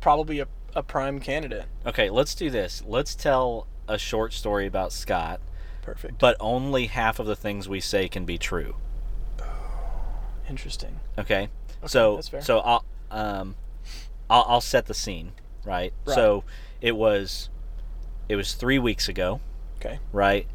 probably 0.01 0.37
be 0.37 0.41
a, 0.41 0.47
a 0.75 0.83
prime 0.83 1.19
candidate. 1.21 1.65
Okay, 1.85 2.11
let's 2.11 2.35
do 2.35 2.51
this. 2.51 2.83
Let's 2.87 3.15
tell 3.15 3.67
a 3.89 3.99
short 3.99 4.33
story 4.33 4.67
about 4.67 4.93
Scott, 4.93 5.41
Perfect. 5.83 6.19
but 6.19 6.37
only 6.41 6.87
half 6.87 7.19
of 7.19 7.27
the 7.27 7.35
things 7.37 7.69
we 7.69 7.81
say 7.81 8.09
can 8.09 8.25
be 8.25 8.39
true. 8.39 8.77
Interesting. 10.49 11.01
Okay. 11.19 11.49
So 11.87 12.21
so 12.21 12.59
I'll 12.61 12.85
um 13.11 13.57
I'll, 14.31 14.45
I'll 14.49 14.61
set 14.61 14.87
the 14.87 14.95
scene, 14.95 15.33
right? 15.65 15.93
Right. 16.07 16.15
So 16.15 16.45
it 16.81 16.97
was 16.97 17.51
it 18.29 18.37
was 18.37 18.55
three 18.55 18.79
weeks 18.79 19.09
ago, 19.09 19.41
Okay. 19.79 19.99
right? 20.13 20.47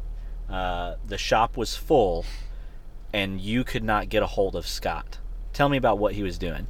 Uh, 0.48 0.96
the 1.06 1.16
shop 1.18 1.56
was 1.56 1.76
full, 1.76 2.24
and 3.12 3.40
you 3.40 3.62
could 3.62 3.84
not 3.84 4.08
get 4.08 4.22
a 4.22 4.26
hold 4.26 4.56
of 4.56 4.66
Scott. 4.66 5.18
Tell 5.52 5.68
me 5.68 5.76
about 5.76 5.98
what 5.98 6.14
he 6.14 6.22
was 6.24 6.36
doing. 6.38 6.66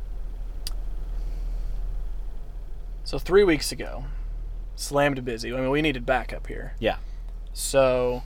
So 3.05 3.19
three 3.19 3.45
weeks 3.45 3.73
ago, 3.73 4.05
slammed 4.77 5.25
busy. 5.25 5.53
I 5.53 5.61
mean, 5.61 5.71
we 5.71 5.83
needed 5.83 6.05
backup 6.07 6.47
here. 6.47 6.75
Yeah. 6.79 6.97
So 7.53 8.23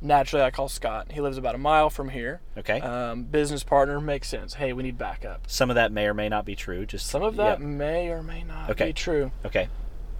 naturally, 0.00 0.44
I 0.44 0.50
call 0.50 0.68
Scott. 0.68 1.12
He 1.12 1.20
lives 1.20 1.38
about 1.38 1.54
a 1.54 1.58
mile 1.58 1.90
from 1.90 2.08
here. 2.10 2.40
Okay. 2.56 2.80
Um, 2.80 3.24
business 3.24 3.62
partner 3.64 4.00
makes 4.00 4.28
sense. 4.28 4.54
Hey, 4.54 4.72
we 4.72 4.82
need 4.82 4.98
backup. 4.98 5.42
Some 5.50 5.70
of 5.70 5.74
that 5.76 5.92
may 5.92 6.06
or 6.06 6.14
may 6.14 6.28
not 6.28 6.44
be 6.44 6.54
true. 6.54 6.86
Just 6.86 7.06
Some 7.06 7.22
of 7.22 7.36
that 7.36 7.60
yeah. 7.60 7.66
may 7.66 8.08
or 8.08 8.22
may 8.22 8.42
not 8.44 8.70
Okay. 8.70 8.86
be 8.86 8.92
true. 8.92 9.32
Okay. 9.44 9.68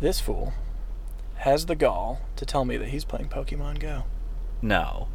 This 0.01 0.21
fool 0.21 0.53
has 1.37 1.67
the 1.67 1.77
gall 1.77 2.21
to 2.37 2.45
tell 2.47 2.65
me 2.65 2.77
that 2.77 2.89
he's 2.89 3.05
playing 3.05 3.29
Pokemon 3.29 3.79
Go. 3.81 4.05
No. 4.63 5.09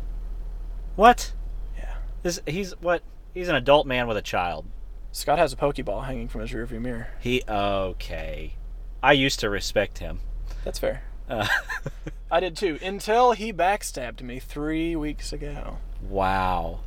What? 0.95 1.33
Yeah. 1.77 1.95
This 2.21 2.39
he's 2.45 2.71
what? 2.79 3.01
He's 3.33 3.47
an 3.49 3.55
adult 3.55 3.87
man 3.87 4.07
with 4.07 4.17
a 4.17 4.21
child. 4.21 4.65
Scott 5.11 5.37
has 5.39 5.53
a 5.53 5.55
Pokeball 5.55 6.05
hanging 6.05 6.27
from 6.27 6.41
his 6.41 6.51
rearview 6.51 6.81
mirror. 6.81 7.07
He 7.19 7.43
okay. 7.47 8.55
I 9.01 9.13
used 9.13 9.39
to 9.41 9.49
respect 9.49 9.97
him. 9.99 10.19
That's 10.63 10.79
fair. 10.79 11.03
Uh, 11.29 11.47
I 12.33 12.39
did 12.39 12.55
too, 12.55 12.79
until 12.81 13.33
he 13.33 13.53
backstabbed 13.53 14.21
me 14.21 14.39
three 14.39 14.95
weeks 14.95 15.31
ago. 15.31 15.77
wow. 16.01 16.79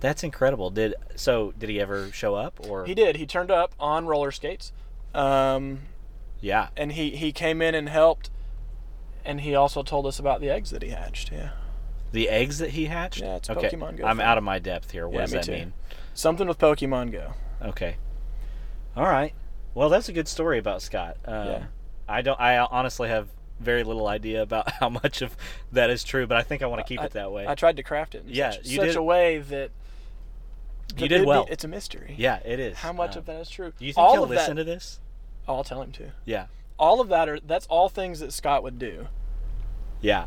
That's 0.00 0.22
incredible. 0.22 0.70
Did 0.70 0.94
so? 1.14 1.52
Did 1.58 1.70
he 1.70 1.80
ever 1.80 2.12
show 2.12 2.34
up 2.34 2.60
or? 2.68 2.84
He 2.84 2.94
did. 2.94 3.16
He 3.16 3.24
turned 3.26 3.50
up 3.50 3.74
on 3.80 4.06
roller 4.06 4.30
skates, 4.30 4.72
um, 5.14 5.80
Yeah. 6.40 6.68
and 6.76 6.92
he 6.92 7.10
he 7.16 7.32
came 7.32 7.62
in 7.62 7.74
and 7.74 7.88
helped, 7.88 8.28
and 9.24 9.40
he 9.40 9.54
also 9.54 9.82
told 9.82 10.06
us 10.06 10.18
about 10.18 10.40
the 10.42 10.50
eggs 10.50 10.70
that 10.70 10.82
he 10.82 10.90
hatched. 10.90 11.32
Yeah, 11.32 11.50
The 12.12 12.28
eggs 12.28 12.58
that 12.58 12.70
he 12.70 12.84
hatched. 12.86 13.20
Yeah, 13.22 13.36
it's 13.36 13.48
okay. 13.48 13.70
Pokemon 13.70 13.96
Go 13.96 14.04
I'm 14.06 14.20
out 14.20 14.36
of 14.36 14.44
my 14.44 14.58
depth 14.58 14.90
here. 14.90 15.08
What 15.08 15.14
Yeah, 15.14 15.20
does 15.22 15.32
me 15.32 15.38
that 15.38 15.44
too. 15.46 15.52
mean? 15.52 15.72
something 16.12 16.46
with 16.46 16.58
Pokemon 16.58 17.10
Go. 17.12 17.32
Okay. 17.62 17.96
All 18.94 19.04
right. 19.08 19.32
Well, 19.74 19.88
that's 19.88 20.08
a 20.10 20.12
good 20.12 20.28
story 20.28 20.58
about 20.58 20.82
Scott. 20.82 21.16
Um, 21.24 21.46
Yeah. 21.46 21.64
I 22.06 22.20
don't. 22.22 22.38
I 22.40 22.58
honestly 22.58 23.08
have 23.08 23.28
very 23.60 23.84
little 23.84 24.06
idea 24.08 24.42
about 24.42 24.70
how 24.80 24.88
much 24.88 25.22
of 25.22 25.36
that 25.72 25.90
is 25.90 26.04
true, 26.04 26.26
but 26.26 26.36
I 26.36 26.42
think 26.42 26.62
I 26.62 26.66
want 26.66 26.80
to 26.80 26.88
keep 26.88 27.02
it 27.02 27.12
that 27.12 27.32
way. 27.32 27.46
I 27.46 27.54
tried 27.54 27.76
to 27.76 27.82
craft 27.82 28.14
it 28.14 28.24
in 28.26 28.34
Yeah, 28.34 28.50
such, 28.52 28.66
you 28.66 28.76
such 28.76 28.86
did- 28.88 28.96
a 28.96 29.02
way 29.02 29.38
that 29.38 29.70
You 30.96 31.08
did 31.08 31.12
it'd 31.12 31.20
be- 31.22 31.26
well. 31.26 31.46
it's 31.50 31.64
a 31.64 31.68
mystery. 31.68 32.14
yeah, 32.18 32.40
it 32.44 32.60
is. 32.60 32.76
How 32.78 32.92
much 32.92 33.12
Um, 33.12 33.18
of 33.20 33.26
that 33.26 33.40
is 33.40 33.50
true? 33.50 33.72
Do 33.78 33.84
you 33.84 33.92
think 33.92 34.04
all 34.06 34.12
he'll 34.14 34.26
listen 34.26 34.56
that, 34.56 34.64
to 34.64 34.64
this? 34.64 35.00
Oh, 35.48 35.56
I'll 35.56 35.64
tell 35.64 35.82
him 35.82 35.92
to. 35.92 36.12
Yeah. 36.24 36.46
All 36.78 37.00
of 37.00 37.08
that 37.08 37.28
are 37.28 37.40
that's 37.40 37.66
all 37.68 37.88
things 37.88 38.20
that 38.20 38.32
Scott 38.32 38.62
would 38.62 38.78
do. 38.78 39.08
Yeah. 40.00 40.26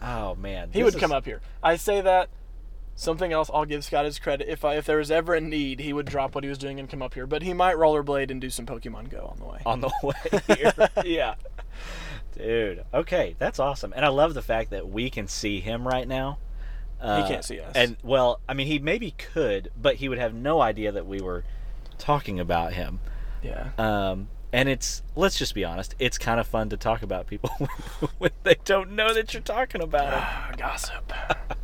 Oh 0.00 0.34
man. 0.34 0.70
He 0.72 0.82
would 0.82 0.98
come 0.98 1.12
up 1.12 1.24
here. 1.24 1.40
I 1.62 1.76
say 1.76 2.00
that. 2.00 2.28
Something 2.94 3.32
else, 3.32 3.50
I'll 3.54 3.64
give 3.64 3.84
Scott 3.84 4.04
his 4.04 4.18
credit. 4.18 4.48
If 4.50 4.66
I, 4.66 4.74
if 4.76 4.84
there 4.84 4.98
was 4.98 5.10
ever 5.10 5.34
a 5.34 5.40
need, 5.40 5.80
he 5.80 5.94
would 5.94 6.04
drop 6.04 6.34
what 6.34 6.44
he 6.44 6.50
was 6.50 6.58
doing 6.58 6.78
and 6.78 6.90
come 6.90 7.00
up 7.00 7.14
here. 7.14 7.26
But 7.26 7.42
he 7.42 7.54
might 7.54 7.76
rollerblade 7.76 8.30
and 8.30 8.38
do 8.38 8.50
some 8.50 8.66
Pokemon 8.66 9.08
Go 9.08 9.32
on 9.32 9.38
the 9.38 9.46
way. 9.46 9.60
on 9.64 9.80
the 9.80 9.90
way 10.02 10.56
here. 10.56 10.88
yeah. 11.04 11.34
Dude. 12.42 12.84
Okay, 12.92 13.36
that's 13.38 13.58
awesome. 13.58 13.92
And 13.94 14.04
I 14.04 14.08
love 14.08 14.34
the 14.34 14.42
fact 14.42 14.70
that 14.70 14.88
we 14.88 15.10
can 15.10 15.28
see 15.28 15.60
him 15.60 15.86
right 15.86 16.06
now. 16.06 16.38
Uh, 17.00 17.22
he 17.22 17.28
can't 17.28 17.44
see 17.44 17.60
us. 17.60 17.72
And 17.74 17.96
well, 18.02 18.40
I 18.48 18.54
mean, 18.54 18.66
he 18.66 18.78
maybe 18.78 19.12
could, 19.12 19.70
but 19.80 19.96
he 19.96 20.08
would 20.08 20.18
have 20.18 20.34
no 20.34 20.60
idea 20.60 20.92
that 20.92 21.06
we 21.06 21.20
were 21.20 21.44
talking 21.98 22.38
about 22.38 22.72
him. 22.74 23.00
Yeah. 23.42 23.70
Um, 23.78 24.28
and 24.52 24.68
it's 24.68 25.02
let's 25.16 25.36
just 25.36 25.54
be 25.54 25.64
honest, 25.64 25.94
it's 25.98 26.18
kind 26.18 26.38
of 26.38 26.46
fun 26.46 26.68
to 26.70 26.76
talk 26.76 27.02
about 27.02 27.26
people 27.26 27.50
when 28.18 28.30
they 28.42 28.56
don't 28.64 28.92
know 28.92 29.14
that 29.14 29.32
you're 29.34 29.42
talking 29.42 29.82
about 29.82 30.10
them. 30.10 30.20
Ah, 30.22 30.52
gossip. 30.56 31.12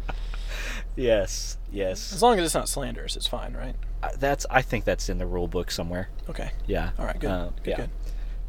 Yes, 0.98 1.58
yes. 1.70 2.12
As 2.12 2.22
long 2.22 2.40
as 2.40 2.44
it's 2.44 2.54
not 2.54 2.68
slanderous, 2.68 3.14
it's 3.14 3.28
fine, 3.28 3.54
right? 3.54 3.76
Uh, 4.02 4.08
That's 4.18 4.46
I 4.50 4.62
think 4.62 4.84
that's 4.84 5.08
in 5.08 5.18
the 5.18 5.26
rule 5.26 5.46
book 5.46 5.70
somewhere. 5.70 6.08
Okay. 6.28 6.50
Yeah. 6.66 6.90
All 6.98 7.06
right. 7.06 7.18
Good. 7.18 7.30
Uh, 7.30 7.50
good. 7.62 7.70
yeah. 7.70 7.76
Good. 7.76 7.90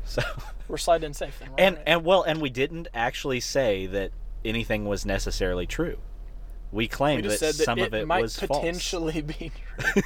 So 0.09 0.23
We're 0.67 0.77
sliding 0.77 1.07
in 1.07 1.13
safe 1.13 1.37
then. 1.39 1.49
We're 1.51 1.55
and 1.59 1.79
and 1.85 2.03
well, 2.03 2.23
and 2.23 2.41
we 2.41 2.49
didn't 2.49 2.87
actually 2.93 3.39
say 3.39 3.85
that 3.87 4.11
anything 4.43 4.85
was 4.85 5.05
necessarily 5.05 5.67
true. 5.67 5.99
We 6.71 6.83
we 6.83 6.87
claimed 6.87 7.23
just 7.23 7.39
that 7.39 7.55
that 7.57 7.63
some 7.63 7.79
it, 7.79 7.87
of 7.87 7.93
it 7.95 8.07
might 8.07 8.21
was 8.21 8.37
potentially 8.37 9.21
be 9.21 9.51
true. 9.77 10.01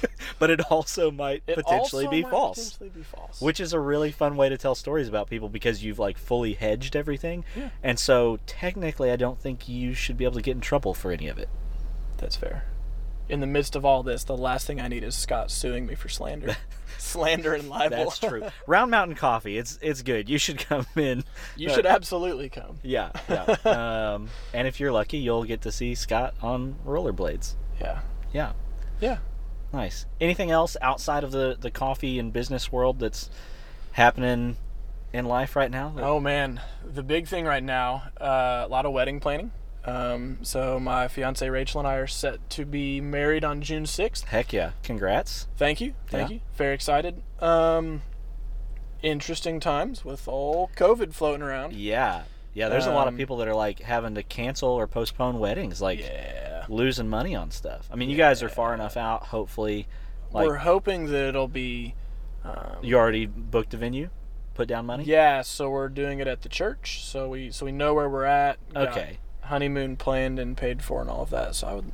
but 0.40 0.50
it 0.50 0.60
also 0.70 1.10
might 1.12 1.42
It 1.46 1.54
potentially 1.56 2.06
also 2.06 2.10
be 2.10 2.22
might 2.22 2.30
false. 2.30 2.72
Potentially 2.72 2.90
be 2.90 3.02
false. 3.04 3.40
Which 3.40 3.60
is 3.60 3.72
a 3.72 3.78
really 3.78 4.10
fun 4.10 4.36
way 4.36 4.48
to 4.48 4.58
tell 4.58 4.74
stories 4.74 5.08
about 5.08 5.28
people 5.30 5.48
because 5.48 5.84
you've 5.84 6.00
like 6.00 6.18
fully 6.18 6.54
hedged 6.54 6.96
everything, 6.96 7.44
Yeah. 7.56 7.70
and 7.82 7.98
so 7.98 8.38
technically, 8.46 9.10
I 9.12 9.16
don't 9.16 9.40
think 9.40 9.68
you 9.68 9.94
should 9.94 10.16
be 10.16 10.24
able 10.24 10.34
to 10.34 10.42
get 10.42 10.52
in 10.56 10.60
trouble 10.60 10.92
for 10.94 11.12
any 11.12 11.28
of 11.28 11.38
it. 11.38 11.48
That's 12.16 12.34
fair. 12.34 12.64
In 13.28 13.40
the 13.40 13.46
midst 13.46 13.76
of 13.76 13.84
all 13.84 14.02
this, 14.02 14.24
the 14.24 14.36
last 14.36 14.66
thing 14.66 14.80
I 14.80 14.88
need 14.88 15.04
is 15.04 15.14
Scott 15.14 15.50
suing 15.50 15.86
me 15.86 15.94
for 15.94 16.08
slander, 16.08 16.56
slander 16.98 17.54
and 17.54 17.68
libel. 17.68 18.04
That's 18.04 18.18
true. 18.18 18.46
Round 18.66 18.90
Mountain 18.90 19.16
Coffee, 19.16 19.58
it's 19.58 19.78
it's 19.82 20.00
good. 20.02 20.28
You 20.30 20.38
should 20.38 20.58
come 20.58 20.86
in. 20.96 21.24
you 21.56 21.68
Uh, 21.70 21.74
should 21.74 21.86
absolutely 21.86 22.48
come. 22.48 22.78
Yeah, 22.82 23.10
yeah. 23.28 23.42
um, 24.14 24.28
and 24.54 24.66
if 24.66 24.80
you're 24.80 24.92
lucky, 24.92 25.18
you'll 25.18 25.44
get 25.44 25.60
to 25.62 25.72
see 25.72 25.94
Scott 25.94 26.34
on 26.40 26.76
rollerblades. 26.86 27.54
Yeah. 27.80 28.00
Yeah. 28.32 28.52
Yeah. 29.00 29.18
Nice. 29.72 30.06
Anything 30.20 30.50
else 30.50 30.76
outside 30.80 31.22
of 31.24 31.30
the, 31.30 31.56
the 31.60 31.70
coffee 31.70 32.18
and 32.18 32.32
business 32.32 32.72
world 32.72 32.98
that's 32.98 33.28
happening 33.92 34.56
in 35.12 35.26
life 35.26 35.54
right 35.56 35.70
now? 35.70 35.90
that- 35.90 36.02
Oh 36.04 36.18
man, 36.20 36.60
the 36.84 37.02
big 37.02 37.28
thing 37.28 37.44
right 37.44 37.62
now, 37.62 38.04
uh, 38.20 38.64
a 38.64 38.68
lot 38.68 38.86
of 38.86 38.92
wedding 38.92 39.20
planning. 39.20 39.52
Um, 39.88 40.38
so 40.42 40.78
my 40.78 41.08
fiance 41.08 41.48
Rachel 41.48 41.80
and 41.80 41.88
I 41.88 41.94
are 41.96 42.06
set 42.06 42.48
to 42.50 42.64
be 42.64 43.00
married 43.00 43.44
on 43.44 43.60
June 43.62 43.86
sixth. 43.86 44.24
Heck 44.28 44.52
yeah. 44.52 44.72
Congrats. 44.82 45.48
Thank 45.56 45.80
you, 45.80 45.94
thank 46.08 46.28
Yeah. 46.30 46.34
you. 46.36 46.40
Very 46.56 46.74
excited. 46.74 47.22
Um, 47.40 48.02
interesting 49.02 49.60
times 49.60 50.04
with 50.04 50.26
all 50.28 50.70
COVID 50.76 51.12
floating 51.14 51.42
around. 51.42 51.72
Yeah. 51.74 52.22
Yeah, 52.54 52.68
there's 52.68 52.86
a 52.86 52.92
lot 52.92 53.06
of 53.06 53.14
Um, 53.14 53.18
people 53.18 53.36
that 53.36 53.46
are 53.48 53.54
like 53.54 53.80
having 53.80 54.14
to 54.16 54.22
cancel 54.22 54.70
or 54.70 54.86
postpone 54.88 55.38
weddings, 55.38 55.80
like 55.80 56.00
Yeah. 56.00 56.64
losing 56.68 57.08
money 57.08 57.34
on 57.36 57.50
stuff. 57.50 57.88
I 57.92 57.94
mean, 57.96 58.10
you 58.10 58.16
guys 58.16 58.42
are 58.42 58.48
far 58.48 58.74
enough 58.74 58.96
out, 58.96 59.24
hopefully. 59.26 59.86
Like, 60.32 60.46
We're 60.46 60.56
hoping 60.56 61.06
that 61.06 61.28
it'll 61.28 61.48
be. 61.48 61.94
Um, 62.44 62.78
you 62.82 62.96
already 62.96 63.26
booked 63.26 63.74
a 63.74 63.76
venue? 63.76 64.10
Put 64.54 64.66
down 64.68 64.86
money? 64.86 65.04
Yeah, 65.04 65.42
so 65.42 65.70
we're 65.70 65.88
doing 65.88 66.18
it 66.18 66.26
at 66.26 66.42
the 66.42 66.48
church. 66.48 67.04
So 67.04 67.28
we 67.28 67.50
so 67.52 67.64
we 67.64 67.70
know 67.72 67.94
where 67.94 68.08
we're 68.08 68.24
at. 68.24 68.58
got 68.74 68.88
Okay. 68.88 69.18
Honeymoon 69.48 69.96
planned 69.96 70.38
and 70.38 70.56
paid 70.56 70.82
for 70.82 71.00
and 71.00 71.10
all 71.10 71.22
of 71.22 71.30
that. 71.30 71.54
So 71.54 71.66
I 71.68 71.74
would 71.74 71.92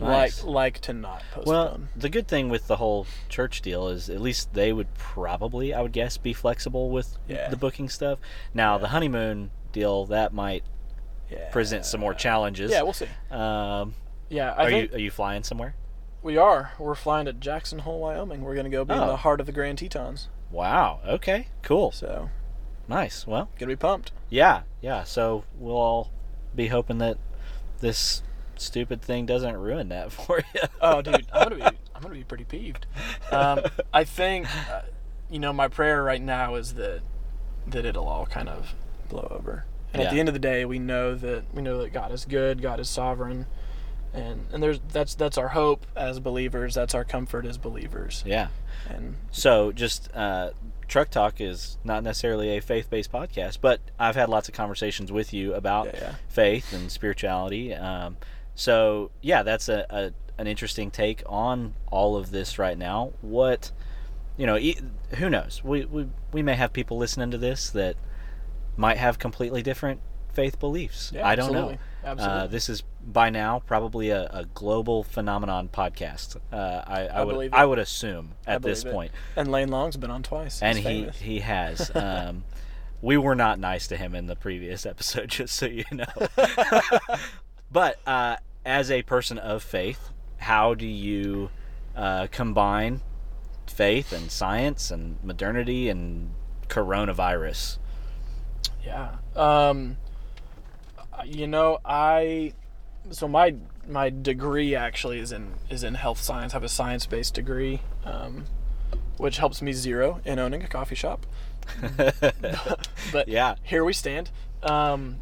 Nice. 0.00 0.44
like 0.44 0.52
like 0.54 0.78
to 0.82 0.92
not 0.92 1.22
postpone. 1.32 1.44
Well, 1.54 1.80
the 1.96 2.08
good 2.08 2.28
thing 2.28 2.48
with 2.48 2.68
the 2.68 2.76
whole 2.76 3.06
church 3.28 3.62
deal 3.62 3.88
is 3.88 4.08
at 4.08 4.20
least 4.20 4.54
they 4.54 4.72
would 4.72 4.94
probably, 4.94 5.74
I 5.74 5.80
would 5.82 5.90
guess, 5.92 6.16
be 6.16 6.32
flexible 6.32 6.90
with 6.90 7.16
Yeah. 7.26 7.48
the 7.48 7.56
booking 7.56 7.88
stuff. 7.88 8.20
Now, 8.54 8.78
the 8.78 8.88
honeymoon 8.88 9.50
deal, 9.72 10.04
that 10.06 10.32
might 10.32 10.62
yeah. 11.30 11.50
present 11.50 11.84
some 11.84 12.00
more 12.00 12.14
challenges. 12.14 12.70
Yeah, 12.70 12.82
we'll 12.82 12.92
see. 12.92 13.08
Um, 13.30 13.94
Yeah, 14.28 14.52
I 14.56 14.66
are 14.66 14.70
think 14.70 14.90
you 14.92 14.96
are 14.96 15.00
you 15.00 15.10
flying 15.10 15.42
somewhere? 15.42 15.74
we 16.22 16.36
are. 16.36 16.72
We're 16.78 16.94
flying 16.94 17.24
to 17.26 17.32
Jackson 17.32 17.80
Hole, 17.80 17.98
Wyoming. 18.00 18.42
We're 18.42 18.54
gonna 18.54 18.68
go 18.70 18.84
be 18.84 18.94
in 18.94 19.00
Oh. 19.00 19.06
the 19.08 19.16
heart 19.16 19.40
of 19.40 19.46
the 19.46 19.52
Grand 19.52 19.78
Tetons. 19.78 20.28
Wow. 20.52 21.00
Okay. 21.06 21.48
Cool. 21.62 21.90
So 21.90 22.30
Nice. 22.86 23.26
Well, 23.26 23.48
gonna 23.58 23.72
be 23.72 23.76
pumped. 23.76 24.12
yeah, 24.30 24.62
yeah. 24.80 25.02
So 25.04 25.42
we'll 25.58 25.76
all 25.76 26.10
be 26.54 26.68
hoping 26.68 26.98
that 26.98 27.18
this 27.80 28.22
stupid 28.56 29.00
thing 29.00 29.26
doesn't 29.26 29.56
ruin 29.56 29.88
that 29.88 30.12
for 30.12 30.42
you. 30.54 30.60
Oh, 30.80 31.02
dude, 31.02 31.26
I'm 31.32 31.48
gonna 31.48 31.70
be 31.70 31.78
I'm 31.94 32.02
gonna 32.02 32.14
be 32.14 32.24
pretty 32.24 32.44
peeved. 32.44 32.86
Um, 33.32 33.60
I 33.92 34.04
think, 34.04 34.46
uh, 34.70 34.82
you 35.30 35.38
know, 35.38 35.52
my 35.52 35.68
prayer 35.68 36.02
right 36.02 36.22
now 36.22 36.54
is 36.54 36.74
that 36.74 37.00
that 37.66 37.84
it'll 37.84 38.08
all 38.08 38.26
kind 38.26 38.48
of 38.48 38.74
blow 39.08 39.28
over. 39.30 39.64
And 39.92 40.02
at 40.02 40.12
the 40.12 40.20
end 40.20 40.28
of 40.28 40.34
the 40.34 40.38
day, 40.38 40.64
we 40.64 40.78
know 40.78 41.14
that 41.14 41.44
we 41.54 41.62
know 41.62 41.78
that 41.78 41.92
God 41.92 42.12
is 42.12 42.24
good, 42.24 42.60
God 42.60 42.78
is 42.78 42.88
sovereign, 42.88 43.46
and 44.14 44.46
and 44.52 44.62
there's 44.62 44.80
that's 44.90 45.14
that's 45.14 45.36
our 45.38 45.48
hope 45.48 45.86
as 45.96 46.20
believers. 46.20 46.74
That's 46.74 46.94
our 46.94 47.04
comfort 47.04 47.44
as 47.46 47.58
believers. 47.58 48.22
yeah. 48.26 48.48
And 48.88 49.16
So 49.32 49.70
just 49.72 50.08
uh, 50.14 50.50
Truck 50.86 51.10
Talk 51.10 51.40
is 51.40 51.76
not 51.84 52.02
necessarily 52.02 52.56
a 52.56 52.60
faith-based 52.62 53.12
podcast, 53.12 53.58
but 53.60 53.80
I've 53.98 54.14
had 54.16 54.28
lots 54.28 54.48
of 54.48 54.54
conversations 54.54 55.12
with 55.12 55.34
you 55.34 55.52
about 55.54 55.86
Yeah, 55.86 55.98
yeah. 56.00 56.14
faith 56.28 56.72
and 56.72 56.90
spirituality. 56.90 57.74
Um, 57.74 58.16
so 58.54 59.10
yeah, 59.20 59.42
that's 59.42 59.68
a, 59.68 59.84
a 59.90 60.12
an 60.40 60.46
interesting 60.46 60.90
take 60.90 61.22
on 61.26 61.74
all 61.90 62.16
of 62.16 62.30
this 62.30 62.58
right 62.58 62.78
now. 62.78 63.12
What 63.20 63.72
you 64.36 64.46
know, 64.46 64.56
e- 64.56 64.78
who 65.16 65.28
knows? 65.28 65.62
We, 65.64 65.84
we 65.84 66.06
we 66.32 66.42
may 66.42 66.54
have 66.54 66.72
people 66.72 66.96
listening 66.96 67.30
to 67.32 67.38
this 67.38 67.70
that 67.70 67.96
might 68.76 68.96
have 68.96 69.18
completely 69.18 69.62
different 69.62 70.00
faith 70.32 70.60
beliefs. 70.60 71.10
Yeah, 71.12 71.26
I 71.26 71.34
don't 71.34 71.46
absolutely. 71.46 71.74
know. 71.74 71.80
Absolutely. 72.04 72.40
Uh, 72.40 72.46
this 72.46 72.68
is 72.68 72.82
by 73.06 73.30
now 73.30 73.60
probably 73.66 74.10
a, 74.10 74.24
a 74.32 74.44
global 74.54 75.02
phenomenon 75.02 75.68
podcast. 75.72 76.36
Uh, 76.52 76.56
I, 76.86 77.06
I, 77.08 77.20
I 77.20 77.24
would 77.24 77.54
I 77.54 77.64
would 77.64 77.78
assume 77.78 78.32
at 78.46 78.62
this 78.62 78.84
it. 78.84 78.92
point, 78.92 79.12
and 79.36 79.50
Lane 79.50 79.68
Long's 79.68 79.96
been 79.96 80.10
on 80.10 80.22
twice. 80.22 80.62
and 80.62 80.78
He's 80.78 80.86
he 80.86 81.00
famous. 81.00 81.18
he 81.20 81.40
has. 81.40 81.90
Um, 81.98 82.44
we 83.00 83.16
were 83.16 83.34
not 83.36 83.58
nice 83.60 83.86
to 83.88 83.96
him 83.96 84.14
in 84.14 84.26
the 84.26 84.34
previous 84.36 84.84
episode, 84.86 85.28
just 85.30 85.54
so 85.54 85.66
you 85.66 85.84
know. 85.92 86.06
but 87.70 87.98
uh, 88.06 88.36
as 88.64 88.90
a 88.90 89.02
person 89.02 89.38
of 89.38 89.62
faith, 89.62 90.10
how 90.38 90.74
do 90.74 90.86
you 90.86 91.50
uh, 91.96 92.26
combine 92.30 93.00
faith 93.66 94.12
and 94.12 94.30
science 94.30 94.90
and 94.90 95.22
modernity 95.22 95.88
and 95.88 96.30
coronavirus? 96.68 97.78
Yeah. 98.84 99.16
Um 99.36 99.98
you 101.24 101.46
know, 101.46 101.78
I 101.84 102.52
so 103.10 103.26
my 103.28 103.54
my 103.88 104.10
degree 104.10 104.74
actually 104.74 105.18
is 105.18 105.32
in 105.32 105.54
is 105.70 105.82
in 105.84 105.94
health 105.94 106.20
science. 106.20 106.52
I 106.52 106.56
have 106.56 106.64
a 106.64 106.68
science-based 106.68 107.34
degree 107.34 107.80
um 108.04 108.44
which 109.16 109.38
helps 109.38 109.60
me 109.62 109.72
zero 109.72 110.20
in 110.24 110.38
owning 110.38 110.62
a 110.62 110.68
coffee 110.68 110.94
shop. 110.94 111.26
But 113.12 113.28
Yeah. 113.28 113.56
here 113.62 113.84
we 113.84 113.92
stand. 113.92 114.30
Um 114.62 115.18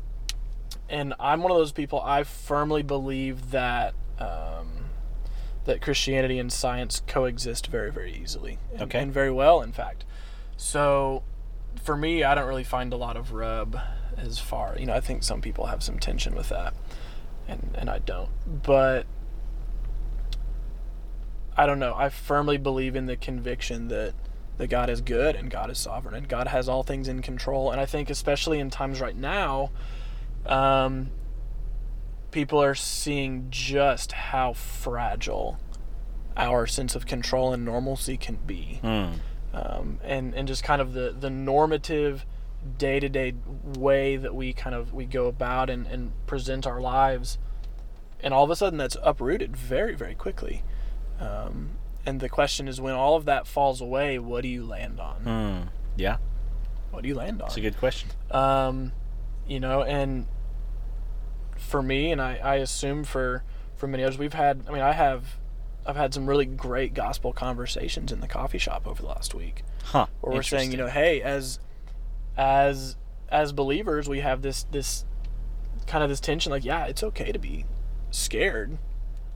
and 0.88 1.14
I'm 1.18 1.42
one 1.42 1.50
of 1.52 1.58
those 1.58 1.72
people 1.72 2.00
I 2.02 2.22
firmly 2.24 2.82
believe 2.82 3.50
that 3.50 3.94
um, 4.18 4.86
that 5.64 5.80
Christianity 5.82 6.38
and 6.38 6.52
science 6.52 7.02
coexist 7.06 7.66
very, 7.66 7.90
very 7.90 8.14
easily. 8.14 8.58
And, 8.72 8.82
Okay. 8.82 9.00
And 9.00 9.12
very 9.12 9.30
well, 9.32 9.60
in 9.62 9.72
fact. 9.72 10.04
So, 10.56 11.22
for 11.82 11.96
me, 11.96 12.22
I 12.24 12.34
don't 12.34 12.46
really 12.46 12.64
find 12.64 12.92
a 12.92 12.96
lot 12.96 13.16
of 13.16 13.32
rub 13.32 13.78
as 14.16 14.38
far. 14.38 14.76
You 14.78 14.86
know, 14.86 14.94
I 14.94 15.00
think 15.00 15.22
some 15.22 15.40
people 15.40 15.66
have 15.66 15.82
some 15.82 15.98
tension 15.98 16.34
with 16.34 16.48
that, 16.50 16.74
and 17.48 17.74
and 17.74 17.90
I 17.90 17.98
don't. 17.98 18.30
But 18.62 19.06
I 21.56 21.66
don't 21.66 21.78
know. 21.78 21.94
I 21.94 22.08
firmly 22.10 22.58
believe 22.58 22.96
in 22.96 23.06
the 23.06 23.16
conviction 23.16 23.88
that 23.88 24.14
that 24.58 24.68
God 24.68 24.88
is 24.88 25.00
good 25.00 25.36
and 25.36 25.50
God 25.50 25.70
is 25.70 25.78
sovereign 25.78 26.14
and 26.14 26.28
God 26.28 26.48
has 26.48 26.68
all 26.68 26.82
things 26.82 27.08
in 27.08 27.22
control. 27.22 27.70
And 27.70 27.80
I 27.80 27.86
think, 27.86 28.08
especially 28.10 28.58
in 28.58 28.70
times 28.70 29.00
right 29.00 29.16
now, 29.16 29.70
um, 30.46 31.10
people 32.30 32.62
are 32.62 32.74
seeing 32.74 33.48
just 33.50 34.12
how 34.12 34.52
fragile 34.54 35.58
our 36.36 36.66
sense 36.66 36.94
of 36.94 37.06
control 37.06 37.52
and 37.52 37.64
normalcy 37.64 38.16
can 38.16 38.36
be. 38.46 38.78
Hmm. 38.82 39.12
Um, 39.52 39.98
and, 40.02 40.34
and 40.34 40.46
just 40.46 40.62
kind 40.62 40.82
of 40.82 40.92
the, 40.92 41.14
the 41.18 41.30
normative 41.30 42.26
day-to-day 42.78 43.34
way 43.76 44.16
that 44.16 44.34
we 44.34 44.52
kind 44.52 44.74
of 44.74 44.92
we 44.92 45.04
go 45.04 45.26
about 45.26 45.70
and, 45.70 45.86
and 45.86 46.12
present 46.26 46.66
our 46.66 46.80
lives 46.80 47.38
and 48.20 48.34
all 48.34 48.42
of 48.44 48.50
a 48.50 48.56
sudden 48.56 48.76
that's 48.78 48.96
uprooted 49.02 49.56
very 49.56 49.94
very 49.94 50.14
quickly 50.14 50.62
um, 51.20 51.70
and 52.04 52.20
the 52.20 52.28
question 52.28 52.66
is 52.68 52.80
when 52.80 52.94
all 52.94 53.14
of 53.16 53.24
that 53.24 53.46
falls 53.46 53.80
away 53.80 54.18
what 54.18 54.42
do 54.42 54.48
you 54.48 54.64
land 54.64 54.98
on 55.00 55.16
Hmm. 55.22 55.68
Yeah, 55.96 56.16
what 56.90 57.02
do 57.02 57.08
you 57.08 57.14
land 57.14 57.40
on 57.40 57.46
that's 57.48 57.56
a 57.56 57.60
good 57.60 57.76
question. 57.78 58.10
um, 58.30 58.92
you 59.46 59.60
know, 59.60 59.82
and 59.82 60.26
for 61.56 61.82
me, 61.82 62.10
and 62.12 62.20
I, 62.20 62.36
I 62.42 62.54
assume 62.56 63.04
for 63.04 63.44
for 63.76 63.86
many 63.86 64.02
others, 64.02 64.18
we've 64.18 64.32
had. 64.34 64.64
I 64.68 64.72
mean, 64.72 64.82
I 64.82 64.92
have, 64.92 65.38
I've 65.86 65.96
had 65.96 66.12
some 66.14 66.26
really 66.26 66.46
great 66.46 66.94
gospel 66.94 67.32
conversations 67.32 68.10
in 68.12 68.20
the 68.20 68.26
coffee 68.28 68.58
shop 68.58 68.86
over 68.86 69.02
the 69.02 69.08
last 69.08 69.34
week, 69.34 69.62
Huh. 69.84 70.06
where 70.20 70.34
we're 70.34 70.42
saying, 70.42 70.70
you 70.72 70.76
know, 70.78 70.88
hey, 70.88 71.22
as 71.22 71.58
as 72.36 72.96
as 73.28 73.52
believers, 73.52 74.08
we 74.08 74.20
have 74.20 74.42
this 74.42 74.64
this 74.64 75.04
kind 75.86 76.02
of 76.02 76.10
this 76.10 76.20
tension. 76.20 76.50
Like, 76.50 76.64
yeah, 76.64 76.86
it's 76.86 77.02
okay 77.02 77.32
to 77.32 77.38
be 77.38 77.64
scared. 78.10 78.78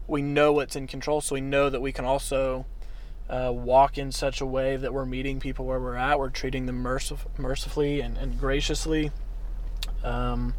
We 0.06 0.22
know 0.22 0.52
what's 0.52 0.76
in 0.76 0.86
control, 0.86 1.20
so 1.20 1.34
we 1.34 1.40
know 1.40 1.70
that 1.70 1.80
we 1.80 1.92
can 1.92 2.04
also 2.04 2.66
uh, 3.28 3.52
walk 3.54 3.96
in 3.96 4.10
such 4.10 4.40
a 4.40 4.46
way 4.46 4.76
that 4.76 4.92
we're 4.92 5.06
meeting 5.06 5.38
people 5.38 5.64
where 5.64 5.78
we're 5.78 5.94
at. 5.96 6.18
We're 6.18 6.30
treating 6.30 6.66
them 6.66 6.82
mercif- 6.82 7.26
mercifully 7.38 8.00
and, 8.00 8.16
and 8.18 8.38
graciously. 8.38 9.12
Um, 10.02 10.54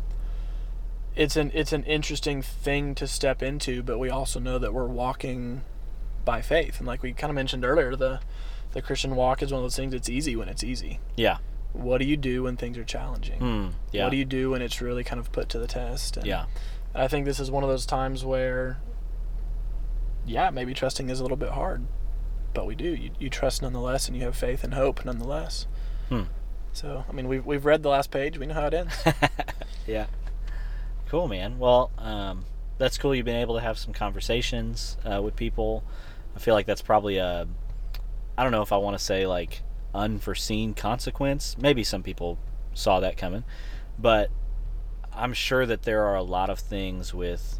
it's 1.15 1.35
an 1.35 1.51
it's 1.53 1.73
an 1.73 1.83
interesting 1.83 2.41
thing 2.41 2.95
to 2.95 3.07
step 3.07 3.43
into, 3.43 3.83
but 3.83 3.97
we 3.97 4.09
also 4.09 4.39
know 4.39 4.57
that 4.57 4.73
we're 4.73 4.85
walking 4.85 5.63
by 6.23 6.41
faith, 6.41 6.79
and 6.79 6.87
like 6.87 7.03
we 7.03 7.11
kind 7.11 7.29
of 7.29 7.35
mentioned 7.35 7.65
earlier, 7.65 7.95
the 7.95 8.21
the 8.71 8.81
Christian 8.81 9.17
walk 9.17 9.43
is 9.43 9.51
one 9.51 9.59
of 9.59 9.63
those 9.63 9.75
things. 9.75 9.93
It's 9.93 10.07
easy 10.07 10.37
when 10.37 10.47
it's 10.47 10.63
easy. 10.63 10.99
Yeah. 11.17 11.37
What 11.73 11.99
do 11.99 12.05
you 12.05 12.17
do 12.17 12.43
when 12.43 12.57
things 12.57 12.77
are 12.77 12.83
challenging? 12.83 13.39
Hmm. 13.39 13.67
Yeah. 13.91 14.03
What 14.03 14.11
do 14.11 14.17
you 14.17 14.25
do 14.25 14.51
when 14.51 14.61
it's 14.61 14.81
really 14.81 15.03
kind 15.03 15.19
of 15.19 15.31
put 15.31 15.49
to 15.49 15.59
the 15.59 15.67
test? 15.67 16.17
And 16.17 16.25
yeah. 16.25 16.45
I 16.93 17.07
think 17.07 17.25
this 17.25 17.39
is 17.39 17.49
one 17.49 17.63
of 17.63 17.69
those 17.69 17.85
times 17.85 18.25
where, 18.25 18.79
yeah, 20.25 20.49
maybe 20.49 20.73
trusting 20.73 21.09
is 21.09 21.19
a 21.19 21.23
little 21.23 21.37
bit 21.37 21.51
hard, 21.51 21.85
but 22.53 22.65
we 22.65 22.75
do. 22.75 22.93
You, 22.93 23.11
you 23.19 23.29
trust 23.29 23.61
nonetheless, 23.61 24.07
and 24.07 24.17
you 24.17 24.23
have 24.23 24.35
faith 24.35 24.63
and 24.63 24.73
hope 24.73 25.05
nonetheless. 25.05 25.67
Hmm. 26.09 26.23
So, 26.73 27.05
I 27.07 27.11
mean, 27.13 27.27
we've, 27.27 27.45
we've 27.45 27.65
read 27.65 27.83
the 27.83 27.89
last 27.89 28.11
page. 28.11 28.37
We 28.37 28.45
know 28.45 28.53
how 28.53 28.67
it 28.67 28.73
ends. 28.73 28.95
yeah. 29.87 30.07
Cool, 31.07 31.27
man. 31.27 31.59
Well, 31.59 31.91
um, 31.97 32.45
that's 32.77 32.97
cool. 32.97 33.13
You've 33.13 33.25
been 33.25 33.35
able 33.35 33.55
to 33.55 33.61
have 33.61 33.77
some 33.77 33.93
conversations 33.93 34.97
uh, 35.05 35.21
with 35.21 35.35
people. 35.35 35.83
I 36.35 36.39
feel 36.39 36.53
like 36.53 36.65
that's 36.65 36.81
probably 36.81 37.17
a, 37.17 37.47
I 38.37 38.43
don't 38.43 38.51
know 38.51 38.61
if 38.61 38.71
I 38.71 38.77
want 38.77 38.97
to 38.97 39.03
say 39.03 39.27
like 39.27 39.61
unforeseen 39.93 40.73
consequence. 40.73 41.55
Maybe 41.59 41.83
some 41.83 42.03
people 42.03 42.37
saw 42.73 42.99
that 42.99 43.17
coming, 43.17 43.43
but 43.99 44.29
I'm 45.13 45.33
sure 45.33 45.65
that 45.65 45.83
there 45.83 46.03
are 46.05 46.15
a 46.15 46.23
lot 46.23 46.49
of 46.49 46.59
things 46.59 47.13
with, 47.13 47.59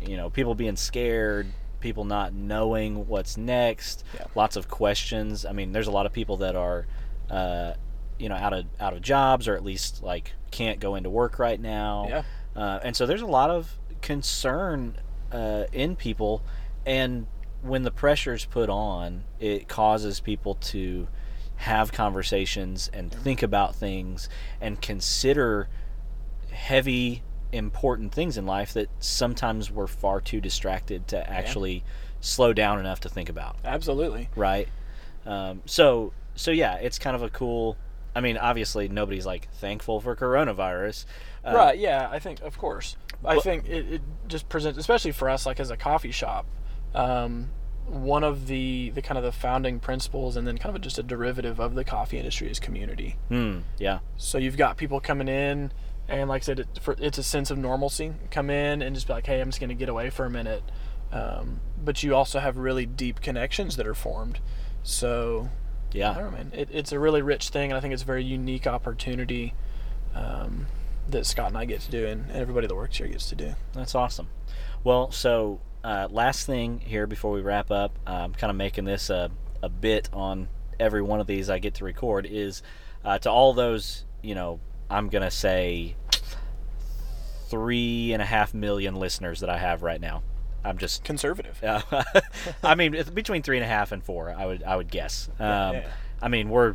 you 0.00 0.16
know, 0.16 0.30
people 0.30 0.54
being 0.54 0.76
scared, 0.76 1.48
people 1.80 2.04
not 2.04 2.32
knowing 2.32 3.08
what's 3.08 3.36
next, 3.36 4.04
Yeah. 4.14 4.24
lots 4.34 4.56
of 4.56 4.68
questions. 4.68 5.44
I 5.44 5.52
mean, 5.52 5.72
there's 5.72 5.88
a 5.88 5.90
lot 5.92 6.06
of 6.06 6.12
people 6.12 6.36
that 6.38 6.54
are, 6.56 6.86
uh, 7.30 7.72
you 8.18 8.28
know, 8.28 8.36
out 8.36 8.52
of 8.52 8.64
out 8.80 8.92
of 8.94 9.02
jobs 9.02 9.46
or 9.48 9.54
at 9.56 9.64
least 9.64 10.02
like 10.02 10.32
can't 10.50 10.80
go 10.80 10.94
into 10.94 11.10
work 11.10 11.38
right 11.38 11.60
now. 11.60 12.06
Yeah. 12.08 12.22
Uh, 12.54 12.78
and 12.82 12.96
so 12.96 13.04
there's 13.04 13.20
a 13.22 13.26
lot 13.26 13.50
of 13.50 13.78
concern 14.00 14.96
uh, 15.32 15.64
in 15.72 15.96
people, 15.96 16.42
and 16.86 17.26
when 17.62 17.82
the 17.82 17.90
pressure's 17.90 18.44
put 18.44 18.70
on, 18.70 19.24
it 19.40 19.66
causes 19.68 20.20
people 20.20 20.54
to 20.54 21.08
have 21.56 21.92
conversations 21.92 22.90
and 22.92 23.10
think 23.12 23.42
about 23.42 23.74
things 23.74 24.28
and 24.60 24.80
consider 24.80 25.68
heavy, 26.50 27.22
important 27.52 28.12
things 28.12 28.36
in 28.36 28.46
life 28.46 28.74
that 28.74 28.88
sometimes 28.98 29.70
we're 29.70 29.86
far 29.86 30.20
too 30.20 30.40
distracted 30.40 31.08
to 31.08 31.30
actually 31.30 31.82
slow 32.20 32.52
down 32.52 32.78
enough 32.78 33.00
to 33.00 33.08
think 33.08 33.28
about 33.28 33.56
Absolutely. 33.64 34.28
right? 34.36 34.68
Um, 35.24 35.62
so 35.66 36.12
so 36.34 36.50
yeah, 36.50 36.74
it's 36.76 36.98
kind 36.98 37.16
of 37.16 37.22
a 37.22 37.30
cool. 37.30 37.76
I 38.14 38.20
mean, 38.20 38.38
obviously 38.38 38.88
nobody's 38.88 39.26
like 39.26 39.48
thankful 39.54 40.00
for 40.00 40.16
coronavirus, 40.16 41.04
uh, 41.46 41.54
right. 41.54 41.78
Yeah. 41.78 42.08
I 42.10 42.18
think, 42.18 42.40
of 42.40 42.58
course. 42.58 42.96
I 43.24 43.36
but- 43.36 43.44
think 43.44 43.66
it, 43.68 43.94
it 43.94 44.02
just 44.26 44.48
presents, 44.48 44.78
especially 44.78 45.12
for 45.12 45.28
us, 45.28 45.46
like 45.46 45.60
as 45.60 45.70
a 45.70 45.76
coffee 45.76 46.10
shop, 46.10 46.46
um, 46.94 47.50
one 47.88 48.24
of 48.24 48.46
the, 48.48 48.90
the 48.94 49.02
kind 49.02 49.16
of 49.18 49.24
the 49.24 49.32
founding 49.32 49.78
principles 49.80 50.36
and 50.36 50.46
then 50.46 50.58
kind 50.58 50.74
of 50.74 50.82
just 50.82 50.98
a 50.98 51.02
derivative 51.02 51.60
of 51.60 51.74
the 51.74 51.84
coffee 51.84 52.18
industry 52.18 52.50
is 52.50 52.58
community. 52.58 53.16
Hmm. 53.28 53.58
Yeah. 53.78 54.00
So 54.16 54.38
you've 54.38 54.56
got 54.56 54.76
people 54.76 55.00
coming 55.00 55.28
in, 55.28 55.72
and 56.08 56.28
like 56.28 56.42
I 56.42 56.44
said, 56.44 56.58
it, 56.60 56.68
for, 56.80 56.96
it's 56.98 57.18
a 57.18 57.22
sense 57.22 57.50
of 57.50 57.58
normalcy. 57.58 58.12
Come 58.30 58.50
in 58.50 58.82
and 58.82 58.94
just 58.94 59.06
be 59.06 59.12
like, 59.12 59.26
hey, 59.26 59.40
I'm 59.40 59.48
just 59.48 59.60
going 59.60 59.68
to 59.68 59.74
get 59.74 59.88
away 59.88 60.10
for 60.10 60.24
a 60.24 60.30
minute. 60.30 60.62
Um, 61.12 61.60
but 61.82 62.02
you 62.02 62.14
also 62.16 62.40
have 62.40 62.58
really 62.58 62.86
deep 62.86 63.20
connections 63.20 63.76
that 63.76 63.86
are 63.86 63.94
formed. 63.94 64.40
So 64.82 65.48
I 65.94 65.98
Yeah. 65.98 66.14
don't 66.14 66.24
know, 66.24 66.30
man. 66.30 66.52
It, 66.54 66.68
it's 66.72 66.90
a 66.92 66.98
really 66.98 67.22
rich 67.22 67.50
thing, 67.50 67.70
and 67.70 67.78
I 67.78 67.80
think 67.80 67.94
it's 67.94 68.02
a 68.02 68.06
very 68.06 68.24
unique 68.24 68.66
opportunity 68.66 69.54
um, 70.14 70.66
that 71.08 71.24
Scott 71.26 71.48
and 71.48 71.58
I 71.58 71.64
get 71.64 71.80
to 71.82 71.90
do, 71.90 72.06
and, 72.06 72.28
and 72.30 72.36
everybody 72.40 72.66
that 72.66 72.74
works 72.74 72.96
here 72.96 73.06
gets 73.06 73.28
to 73.28 73.36
do. 73.36 73.54
That's 73.74 73.94
awesome. 73.94 74.28
Well, 74.82 75.10
so 75.12 75.60
uh, 75.86 76.08
last 76.10 76.46
thing 76.46 76.80
here 76.80 77.06
before 77.06 77.30
we 77.30 77.40
wrap 77.40 77.70
up, 77.70 77.96
I'm 78.04 78.32
kind 78.34 78.50
of 78.50 78.56
making 78.56 78.84
this 78.86 79.08
a, 79.08 79.30
a 79.62 79.68
bit 79.68 80.10
on 80.12 80.48
every 80.80 81.00
one 81.00 81.20
of 81.20 81.28
these 81.28 81.48
I 81.48 81.60
get 81.60 81.74
to 81.74 81.84
record 81.84 82.26
is 82.26 82.62
uh, 83.04 83.18
to 83.20 83.30
all 83.30 83.52
those, 83.52 84.04
you 84.20 84.34
know, 84.34 84.58
I'm 84.90 85.08
going 85.08 85.22
to 85.22 85.30
say 85.30 85.94
three 87.48 88.12
and 88.12 88.20
a 88.20 88.24
half 88.24 88.52
million 88.52 88.96
listeners 88.96 89.40
that 89.40 89.48
I 89.48 89.58
have 89.58 89.84
right 89.84 90.00
now. 90.00 90.24
I'm 90.64 90.76
just 90.76 91.04
Conservative. 91.04 91.62
Uh, 91.62 92.02
I 92.64 92.74
mean, 92.74 93.00
between 93.14 93.42
three 93.42 93.56
and 93.56 93.64
a 93.64 93.68
half 93.68 93.92
and 93.92 94.02
four, 94.02 94.34
I 94.36 94.44
would 94.44 94.64
I 94.64 94.74
would 94.74 94.90
guess. 94.90 95.28
Um, 95.38 95.46
Yeah, 95.46 95.72
yeah. 95.72 95.88
I 96.20 96.26
mean, 96.26 96.48
we're 96.48 96.74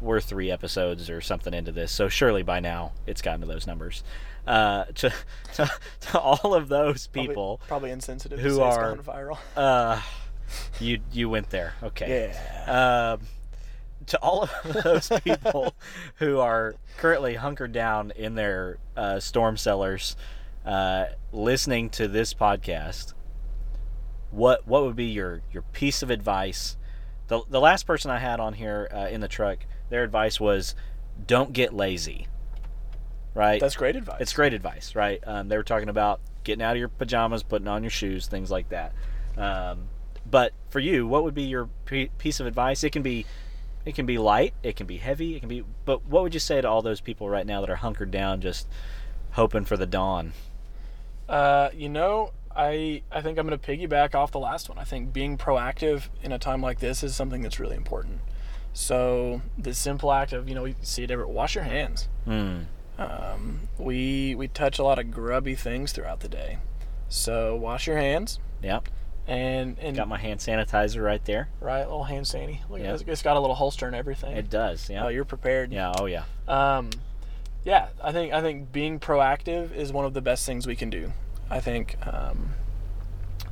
we're 0.00 0.20
three 0.20 0.50
episodes 0.50 1.08
or 1.10 1.20
something 1.20 1.52
into 1.54 1.72
this, 1.72 1.92
so 1.92 2.08
surely 2.08 2.42
by 2.42 2.60
now 2.60 2.92
it's 3.06 3.22
gotten 3.22 3.40
to 3.42 3.46
those 3.46 3.66
numbers. 3.66 4.02
Uh, 4.46 4.84
to, 4.94 5.12
to 5.54 5.70
to 6.00 6.18
all 6.18 6.54
of 6.54 6.68
those 6.68 7.06
people, 7.08 7.60
Probably, 7.68 7.90
insensitive 7.90 8.38
who 8.40 8.48
to 8.50 8.54
say 8.56 8.62
are- 8.62 8.92
it's 8.94 9.06
gone 9.06 9.14
viral. 9.16 9.38
uh, 9.56 10.00
you 10.80 11.00
you 11.12 11.28
went 11.28 11.50
there, 11.50 11.74
okay? 11.82 12.32
Yeah. 12.66 13.12
Um, 13.18 13.26
to 14.06 14.18
all 14.18 14.42
of 14.42 14.50
those 14.82 15.08
people 15.22 15.74
who 16.16 16.40
are 16.40 16.74
currently 16.98 17.34
hunkered 17.36 17.70
down 17.72 18.10
in 18.16 18.34
their 18.34 18.78
uh, 18.96 19.20
storm 19.20 19.56
cellars, 19.56 20.16
uh, 20.66 21.04
listening 21.32 21.88
to 21.90 22.08
this 22.08 22.34
podcast, 22.34 23.14
what 24.30 24.66
what 24.66 24.84
would 24.84 24.96
be 24.96 25.06
your 25.06 25.42
your 25.52 25.62
piece 25.62 26.02
of 26.02 26.10
advice? 26.10 26.76
The 27.28 27.42
the 27.48 27.60
last 27.60 27.86
person 27.86 28.10
I 28.10 28.18
had 28.18 28.40
on 28.40 28.54
here 28.54 28.88
uh, 28.92 29.06
in 29.08 29.20
the 29.20 29.28
truck, 29.28 29.58
their 29.92 30.04
advice 30.04 30.40
was, 30.40 30.74
don't 31.26 31.52
get 31.52 31.72
lazy. 31.72 32.26
Right. 33.34 33.60
That's 33.60 33.76
great 33.76 33.96
advice. 33.96 34.20
It's 34.20 34.32
great 34.32 34.52
advice, 34.52 34.94
right? 34.94 35.22
Um, 35.26 35.48
they 35.48 35.56
were 35.56 35.62
talking 35.62 35.88
about 35.88 36.20
getting 36.44 36.62
out 36.62 36.72
of 36.72 36.78
your 36.78 36.88
pajamas, 36.88 37.42
putting 37.42 37.68
on 37.68 37.82
your 37.82 37.90
shoes, 37.90 38.26
things 38.26 38.50
like 38.50 38.68
that. 38.70 38.92
Um, 39.36 39.88
but 40.28 40.52
for 40.68 40.80
you, 40.80 41.06
what 41.06 41.24
would 41.24 41.34
be 41.34 41.44
your 41.44 41.68
p- 41.86 42.10
piece 42.18 42.40
of 42.40 42.46
advice? 42.46 42.84
It 42.84 42.90
can 42.90 43.02
be, 43.02 43.24
it 43.84 43.94
can 43.94 44.06
be 44.06 44.18
light, 44.18 44.54
it 44.62 44.76
can 44.76 44.86
be 44.86 44.98
heavy, 44.98 45.34
it 45.34 45.40
can 45.40 45.48
be. 45.48 45.64
But 45.84 46.04
what 46.06 46.22
would 46.22 46.34
you 46.34 46.40
say 46.40 46.60
to 46.60 46.68
all 46.68 46.82
those 46.82 47.00
people 47.00 47.28
right 47.28 47.46
now 47.46 47.60
that 47.60 47.70
are 47.70 47.76
hunkered 47.76 48.10
down, 48.10 48.40
just 48.40 48.68
hoping 49.32 49.64
for 49.64 49.76
the 49.76 49.86
dawn? 49.86 50.32
Uh, 51.28 51.70
you 51.74 51.88
know, 51.88 52.32
I 52.54 53.02
I 53.10 53.22
think 53.22 53.38
I'm 53.38 53.46
going 53.46 53.58
to 53.58 53.66
piggyback 53.66 54.14
off 54.14 54.30
the 54.30 54.38
last 54.38 54.68
one. 54.68 54.78
I 54.78 54.84
think 54.84 55.12
being 55.12 55.38
proactive 55.38 56.08
in 56.22 56.32
a 56.32 56.38
time 56.38 56.60
like 56.60 56.80
this 56.80 57.02
is 57.02 57.16
something 57.16 57.42
that's 57.42 57.58
really 57.58 57.76
important. 57.76 58.20
So 58.72 59.42
the 59.58 59.74
simple 59.74 60.12
act 60.12 60.32
of 60.32 60.48
you 60.48 60.54
know 60.54 60.62
we 60.62 60.74
see 60.82 61.02
it 61.02 61.10
every 61.10 61.26
wash 61.26 61.54
your 61.54 61.64
hands. 61.64 62.08
Hmm. 62.24 62.60
Um, 62.98 63.68
we 63.78 64.34
we 64.34 64.48
touch 64.48 64.78
a 64.78 64.84
lot 64.84 64.98
of 64.98 65.10
grubby 65.10 65.54
things 65.54 65.92
throughout 65.92 66.20
the 66.20 66.28
day, 66.28 66.58
so 67.08 67.56
wash 67.56 67.86
your 67.86 67.96
hands. 67.96 68.38
Yep. 68.62 68.88
And 69.26 69.78
and 69.78 69.96
Got 69.96 70.08
my 70.08 70.18
hand 70.18 70.40
sanitizer 70.40 71.02
right 71.04 71.24
there. 71.24 71.48
right 71.60 71.80
little 71.82 72.04
hand 72.04 72.26
sandy. 72.26 72.60
Look 72.68 72.80
at 72.80 72.98
this. 72.98 73.04
It's 73.06 73.22
got 73.22 73.36
a 73.36 73.40
little 73.40 73.54
holster 73.56 73.86
and 73.86 73.94
everything. 73.94 74.36
It 74.36 74.50
does. 74.50 74.88
Yeah. 74.90 75.04
Oh, 75.04 75.08
you're 75.08 75.24
prepared. 75.24 75.72
yeah. 75.72 75.92
Oh 75.98 76.06
yeah. 76.06 76.24
Um, 76.48 76.90
yeah, 77.64 77.88
I 78.02 78.10
think 78.12 78.32
I 78.32 78.40
think 78.40 78.72
being 78.72 78.98
proactive 78.98 79.72
is 79.74 79.92
one 79.92 80.04
of 80.04 80.14
the 80.14 80.20
best 80.20 80.44
things 80.46 80.66
we 80.66 80.74
can 80.76 80.90
do. 80.90 81.12
I 81.48 81.60
think 81.60 81.96
um, 82.06 82.54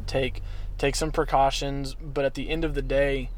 take 0.07 0.43
take 0.79 0.97
some 0.97 1.13
precautions, 1.13 1.95
but 1.95 2.25
at 2.25 2.35
the 2.35 2.49
end 2.51 2.65
of 2.65 2.75
the 2.75 2.83
day, 2.83 3.31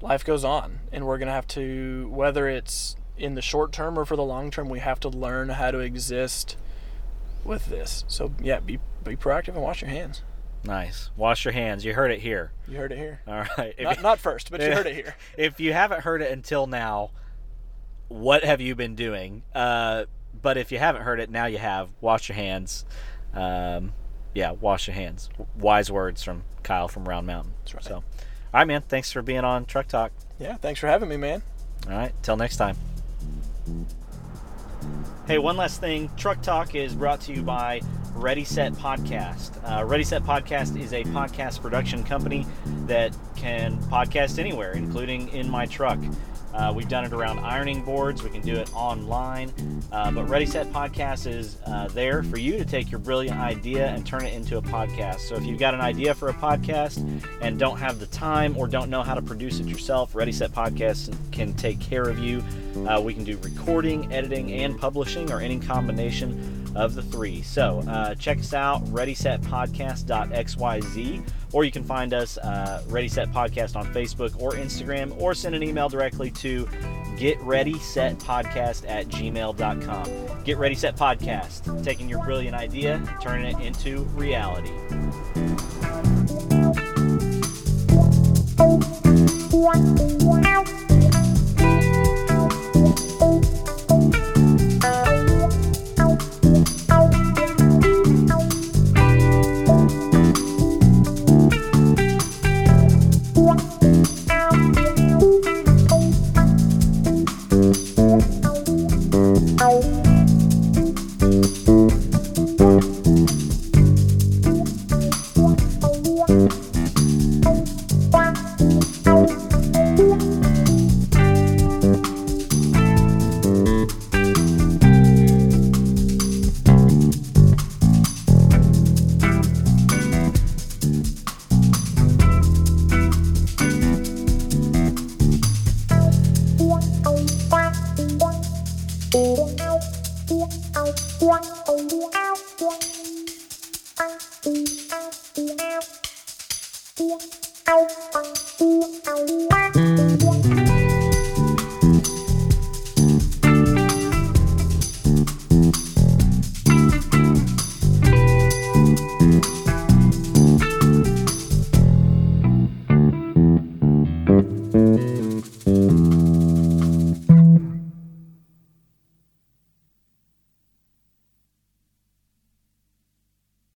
life 0.00 0.24
goes 0.24 0.44
on, 0.44 0.80
and 0.92 1.06
we're 1.06 1.18
gonna 1.18 1.32
have 1.32 1.46
to 1.48 2.08
whether 2.10 2.48
it's 2.48 2.96
in 3.16 3.34
the 3.34 3.42
short 3.42 3.72
term 3.72 3.98
or 3.98 4.04
for 4.04 4.16
the 4.16 4.24
long 4.24 4.50
term, 4.50 4.68
we 4.68 4.78
have 4.78 5.00
to 5.00 5.08
learn 5.08 5.50
how 5.50 5.70
to 5.70 5.78
exist 5.78 6.56
with 7.44 7.66
this. 7.66 8.04
So 8.08 8.32
yeah, 8.42 8.60
be 8.60 8.78
be 9.04 9.16
proactive 9.16 9.48
and 9.54 9.62
wash 9.62 9.82
your 9.82 9.90
hands. 9.90 10.22
Nice. 10.64 11.10
Wash 11.16 11.44
your 11.44 11.52
hands. 11.52 11.84
You 11.84 11.94
heard 11.94 12.10
it 12.10 12.20
here. 12.20 12.52
You 12.66 12.78
heard 12.78 12.92
it 12.92 12.98
here. 12.98 13.20
All 13.28 13.44
right. 13.56 13.74
If, 13.76 13.84
Not 13.84 14.02
not 14.02 14.18
first, 14.18 14.50
but 14.50 14.60
you 14.60 14.72
heard 14.72 14.86
it 14.86 14.94
here. 14.94 15.16
if 15.36 15.60
you 15.60 15.72
haven't 15.72 16.00
heard 16.00 16.22
it 16.22 16.30
until 16.30 16.66
now, 16.66 17.10
what 18.08 18.44
have 18.44 18.60
you 18.60 18.74
been 18.74 18.94
doing? 18.94 19.42
Uh, 19.54 20.04
but 20.40 20.56
if 20.56 20.72
you 20.72 20.78
haven't 20.78 21.02
heard 21.02 21.20
it, 21.20 21.30
now 21.30 21.46
you 21.46 21.58
have. 21.58 21.90
Wash 22.00 22.28
your 22.28 22.36
hands. 22.36 22.84
Um, 23.34 23.92
yeah, 24.34 24.52
wash 24.52 24.86
your 24.86 24.94
hands. 24.94 25.28
Wise 25.56 25.90
words 25.90 26.22
from 26.22 26.44
Kyle 26.62 26.88
from 26.88 27.08
Round 27.08 27.26
Mountain. 27.26 27.54
That's 27.60 27.74
right. 27.74 27.84
So, 27.84 28.04
all 28.52 28.60
right, 28.60 28.66
man. 28.66 28.82
Thanks 28.82 29.12
for 29.12 29.22
being 29.22 29.44
on 29.44 29.64
Truck 29.66 29.88
Talk. 29.88 30.12
Yeah, 30.38 30.56
thanks 30.56 30.80
for 30.80 30.86
having 30.86 31.08
me, 31.08 31.16
man. 31.16 31.42
All 31.86 31.96
right. 31.96 32.12
Till 32.22 32.36
next 32.36 32.56
time. 32.56 32.76
Hey, 35.26 35.38
one 35.38 35.56
last 35.58 35.80
thing. 35.80 36.10
Truck 36.16 36.40
Talk 36.40 36.74
is 36.74 36.94
brought 36.94 37.20
to 37.22 37.34
you 37.34 37.42
by 37.42 37.82
Ready 38.14 38.44
Set 38.44 38.72
Podcast. 38.72 39.58
Uh, 39.62 39.84
Ready 39.84 40.02
Set 40.04 40.22
Podcast 40.22 40.80
is 40.80 40.94
a 40.94 41.04
podcast 41.04 41.60
production 41.60 42.02
company 42.02 42.46
that 42.86 43.14
can 43.36 43.76
podcast 43.84 44.38
anywhere, 44.38 44.72
including 44.72 45.28
in 45.28 45.50
my 45.50 45.66
truck. 45.66 45.98
Uh, 46.54 46.72
we've 46.74 46.88
done 46.88 47.04
it 47.04 47.12
around 47.12 47.38
ironing 47.40 47.84
boards. 47.84 48.22
We 48.22 48.30
can 48.30 48.40
do 48.40 48.54
it 48.54 48.74
online. 48.74 49.52
Uh, 49.92 50.10
but 50.10 50.28
Ready 50.28 50.46
Set 50.46 50.66
Podcast 50.72 51.26
is 51.26 51.58
uh, 51.66 51.88
there 51.88 52.22
for 52.22 52.38
you 52.38 52.58
to 52.58 52.64
take 52.64 52.90
your 52.90 53.00
brilliant 53.00 53.38
idea 53.38 53.86
and 53.88 54.06
turn 54.06 54.24
it 54.24 54.34
into 54.34 54.58
a 54.58 54.62
podcast. 54.62 55.20
So 55.20 55.36
if 55.36 55.44
you've 55.44 55.58
got 55.58 55.74
an 55.74 55.80
idea 55.80 56.14
for 56.14 56.28
a 56.28 56.34
podcast 56.34 56.98
and 57.40 57.58
don't 57.58 57.78
have 57.78 58.00
the 58.00 58.06
time 58.06 58.56
or 58.56 58.66
don't 58.66 58.90
know 58.90 59.02
how 59.02 59.14
to 59.14 59.22
produce 59.22 59.60
it 59.60 59.66
yourself, 59.66 60.14
Ready 60.14 60.32
Set 60.32 60.52
Podcast 60.52 61.14
can 61.32 61.54
take 61.54 61.80
care 61.80 62.08
of 62.08 62.18
you. 62.18 62.42
Uh, 62.86 63.00
we 63.00 63.14
can 63.14 63.24
do 63.24 63.36
recording, 63.38 64.12
editing, 64.12 64.52
and 64.52 64.78
publishing, 64.78 65.30
or 65.32 65.40
any 65.40 65.58
combination 65.58 66.57
of 66.74 66.94
the 66.94 67.02
three. 67.02 67.42
So 67.42 67.82
uh, 67.88 68.14
check 68.14 68.38
us 68.38 68.54
out, 68.54 68.84
readysetpodcast.xyz, 68.86 71.28
or 71.52 71.64
you 71.64 71.72
can 71.72 71.84
find 71.84 72.14
us 72.14 72.38
uh, 72.38 72.82
Ready 72.88 73.08
Set 73.08 73.30
Podcast 73.32 73.76
on 73.76 73.86
Facebook 73.92 74.40
or 74.40 74.52
Instagram, 74.52 75.20
or 75.20 75.34
send 75.34 75.54
an 75.54 75.62
email 75.62 75.88
directly 75.88 76.30
to 76.32 76.66
getreadysetpodcast 77.16 78.88
at 78.88 79.08
gmail.com. 79.08 80.44
Get 80.44 80.58
Ready 80.58 80.74
Set 80.74 80.96
Podcast, 80.96 81.84
taking 81.84 82.08
your 82.08 82.24
brilliant 82.24 82.56
idea, 82.56 83.00
turning 83.20 83.58
it 83.58 83.64
into 83.64 84.02
reality. 84.14 84.72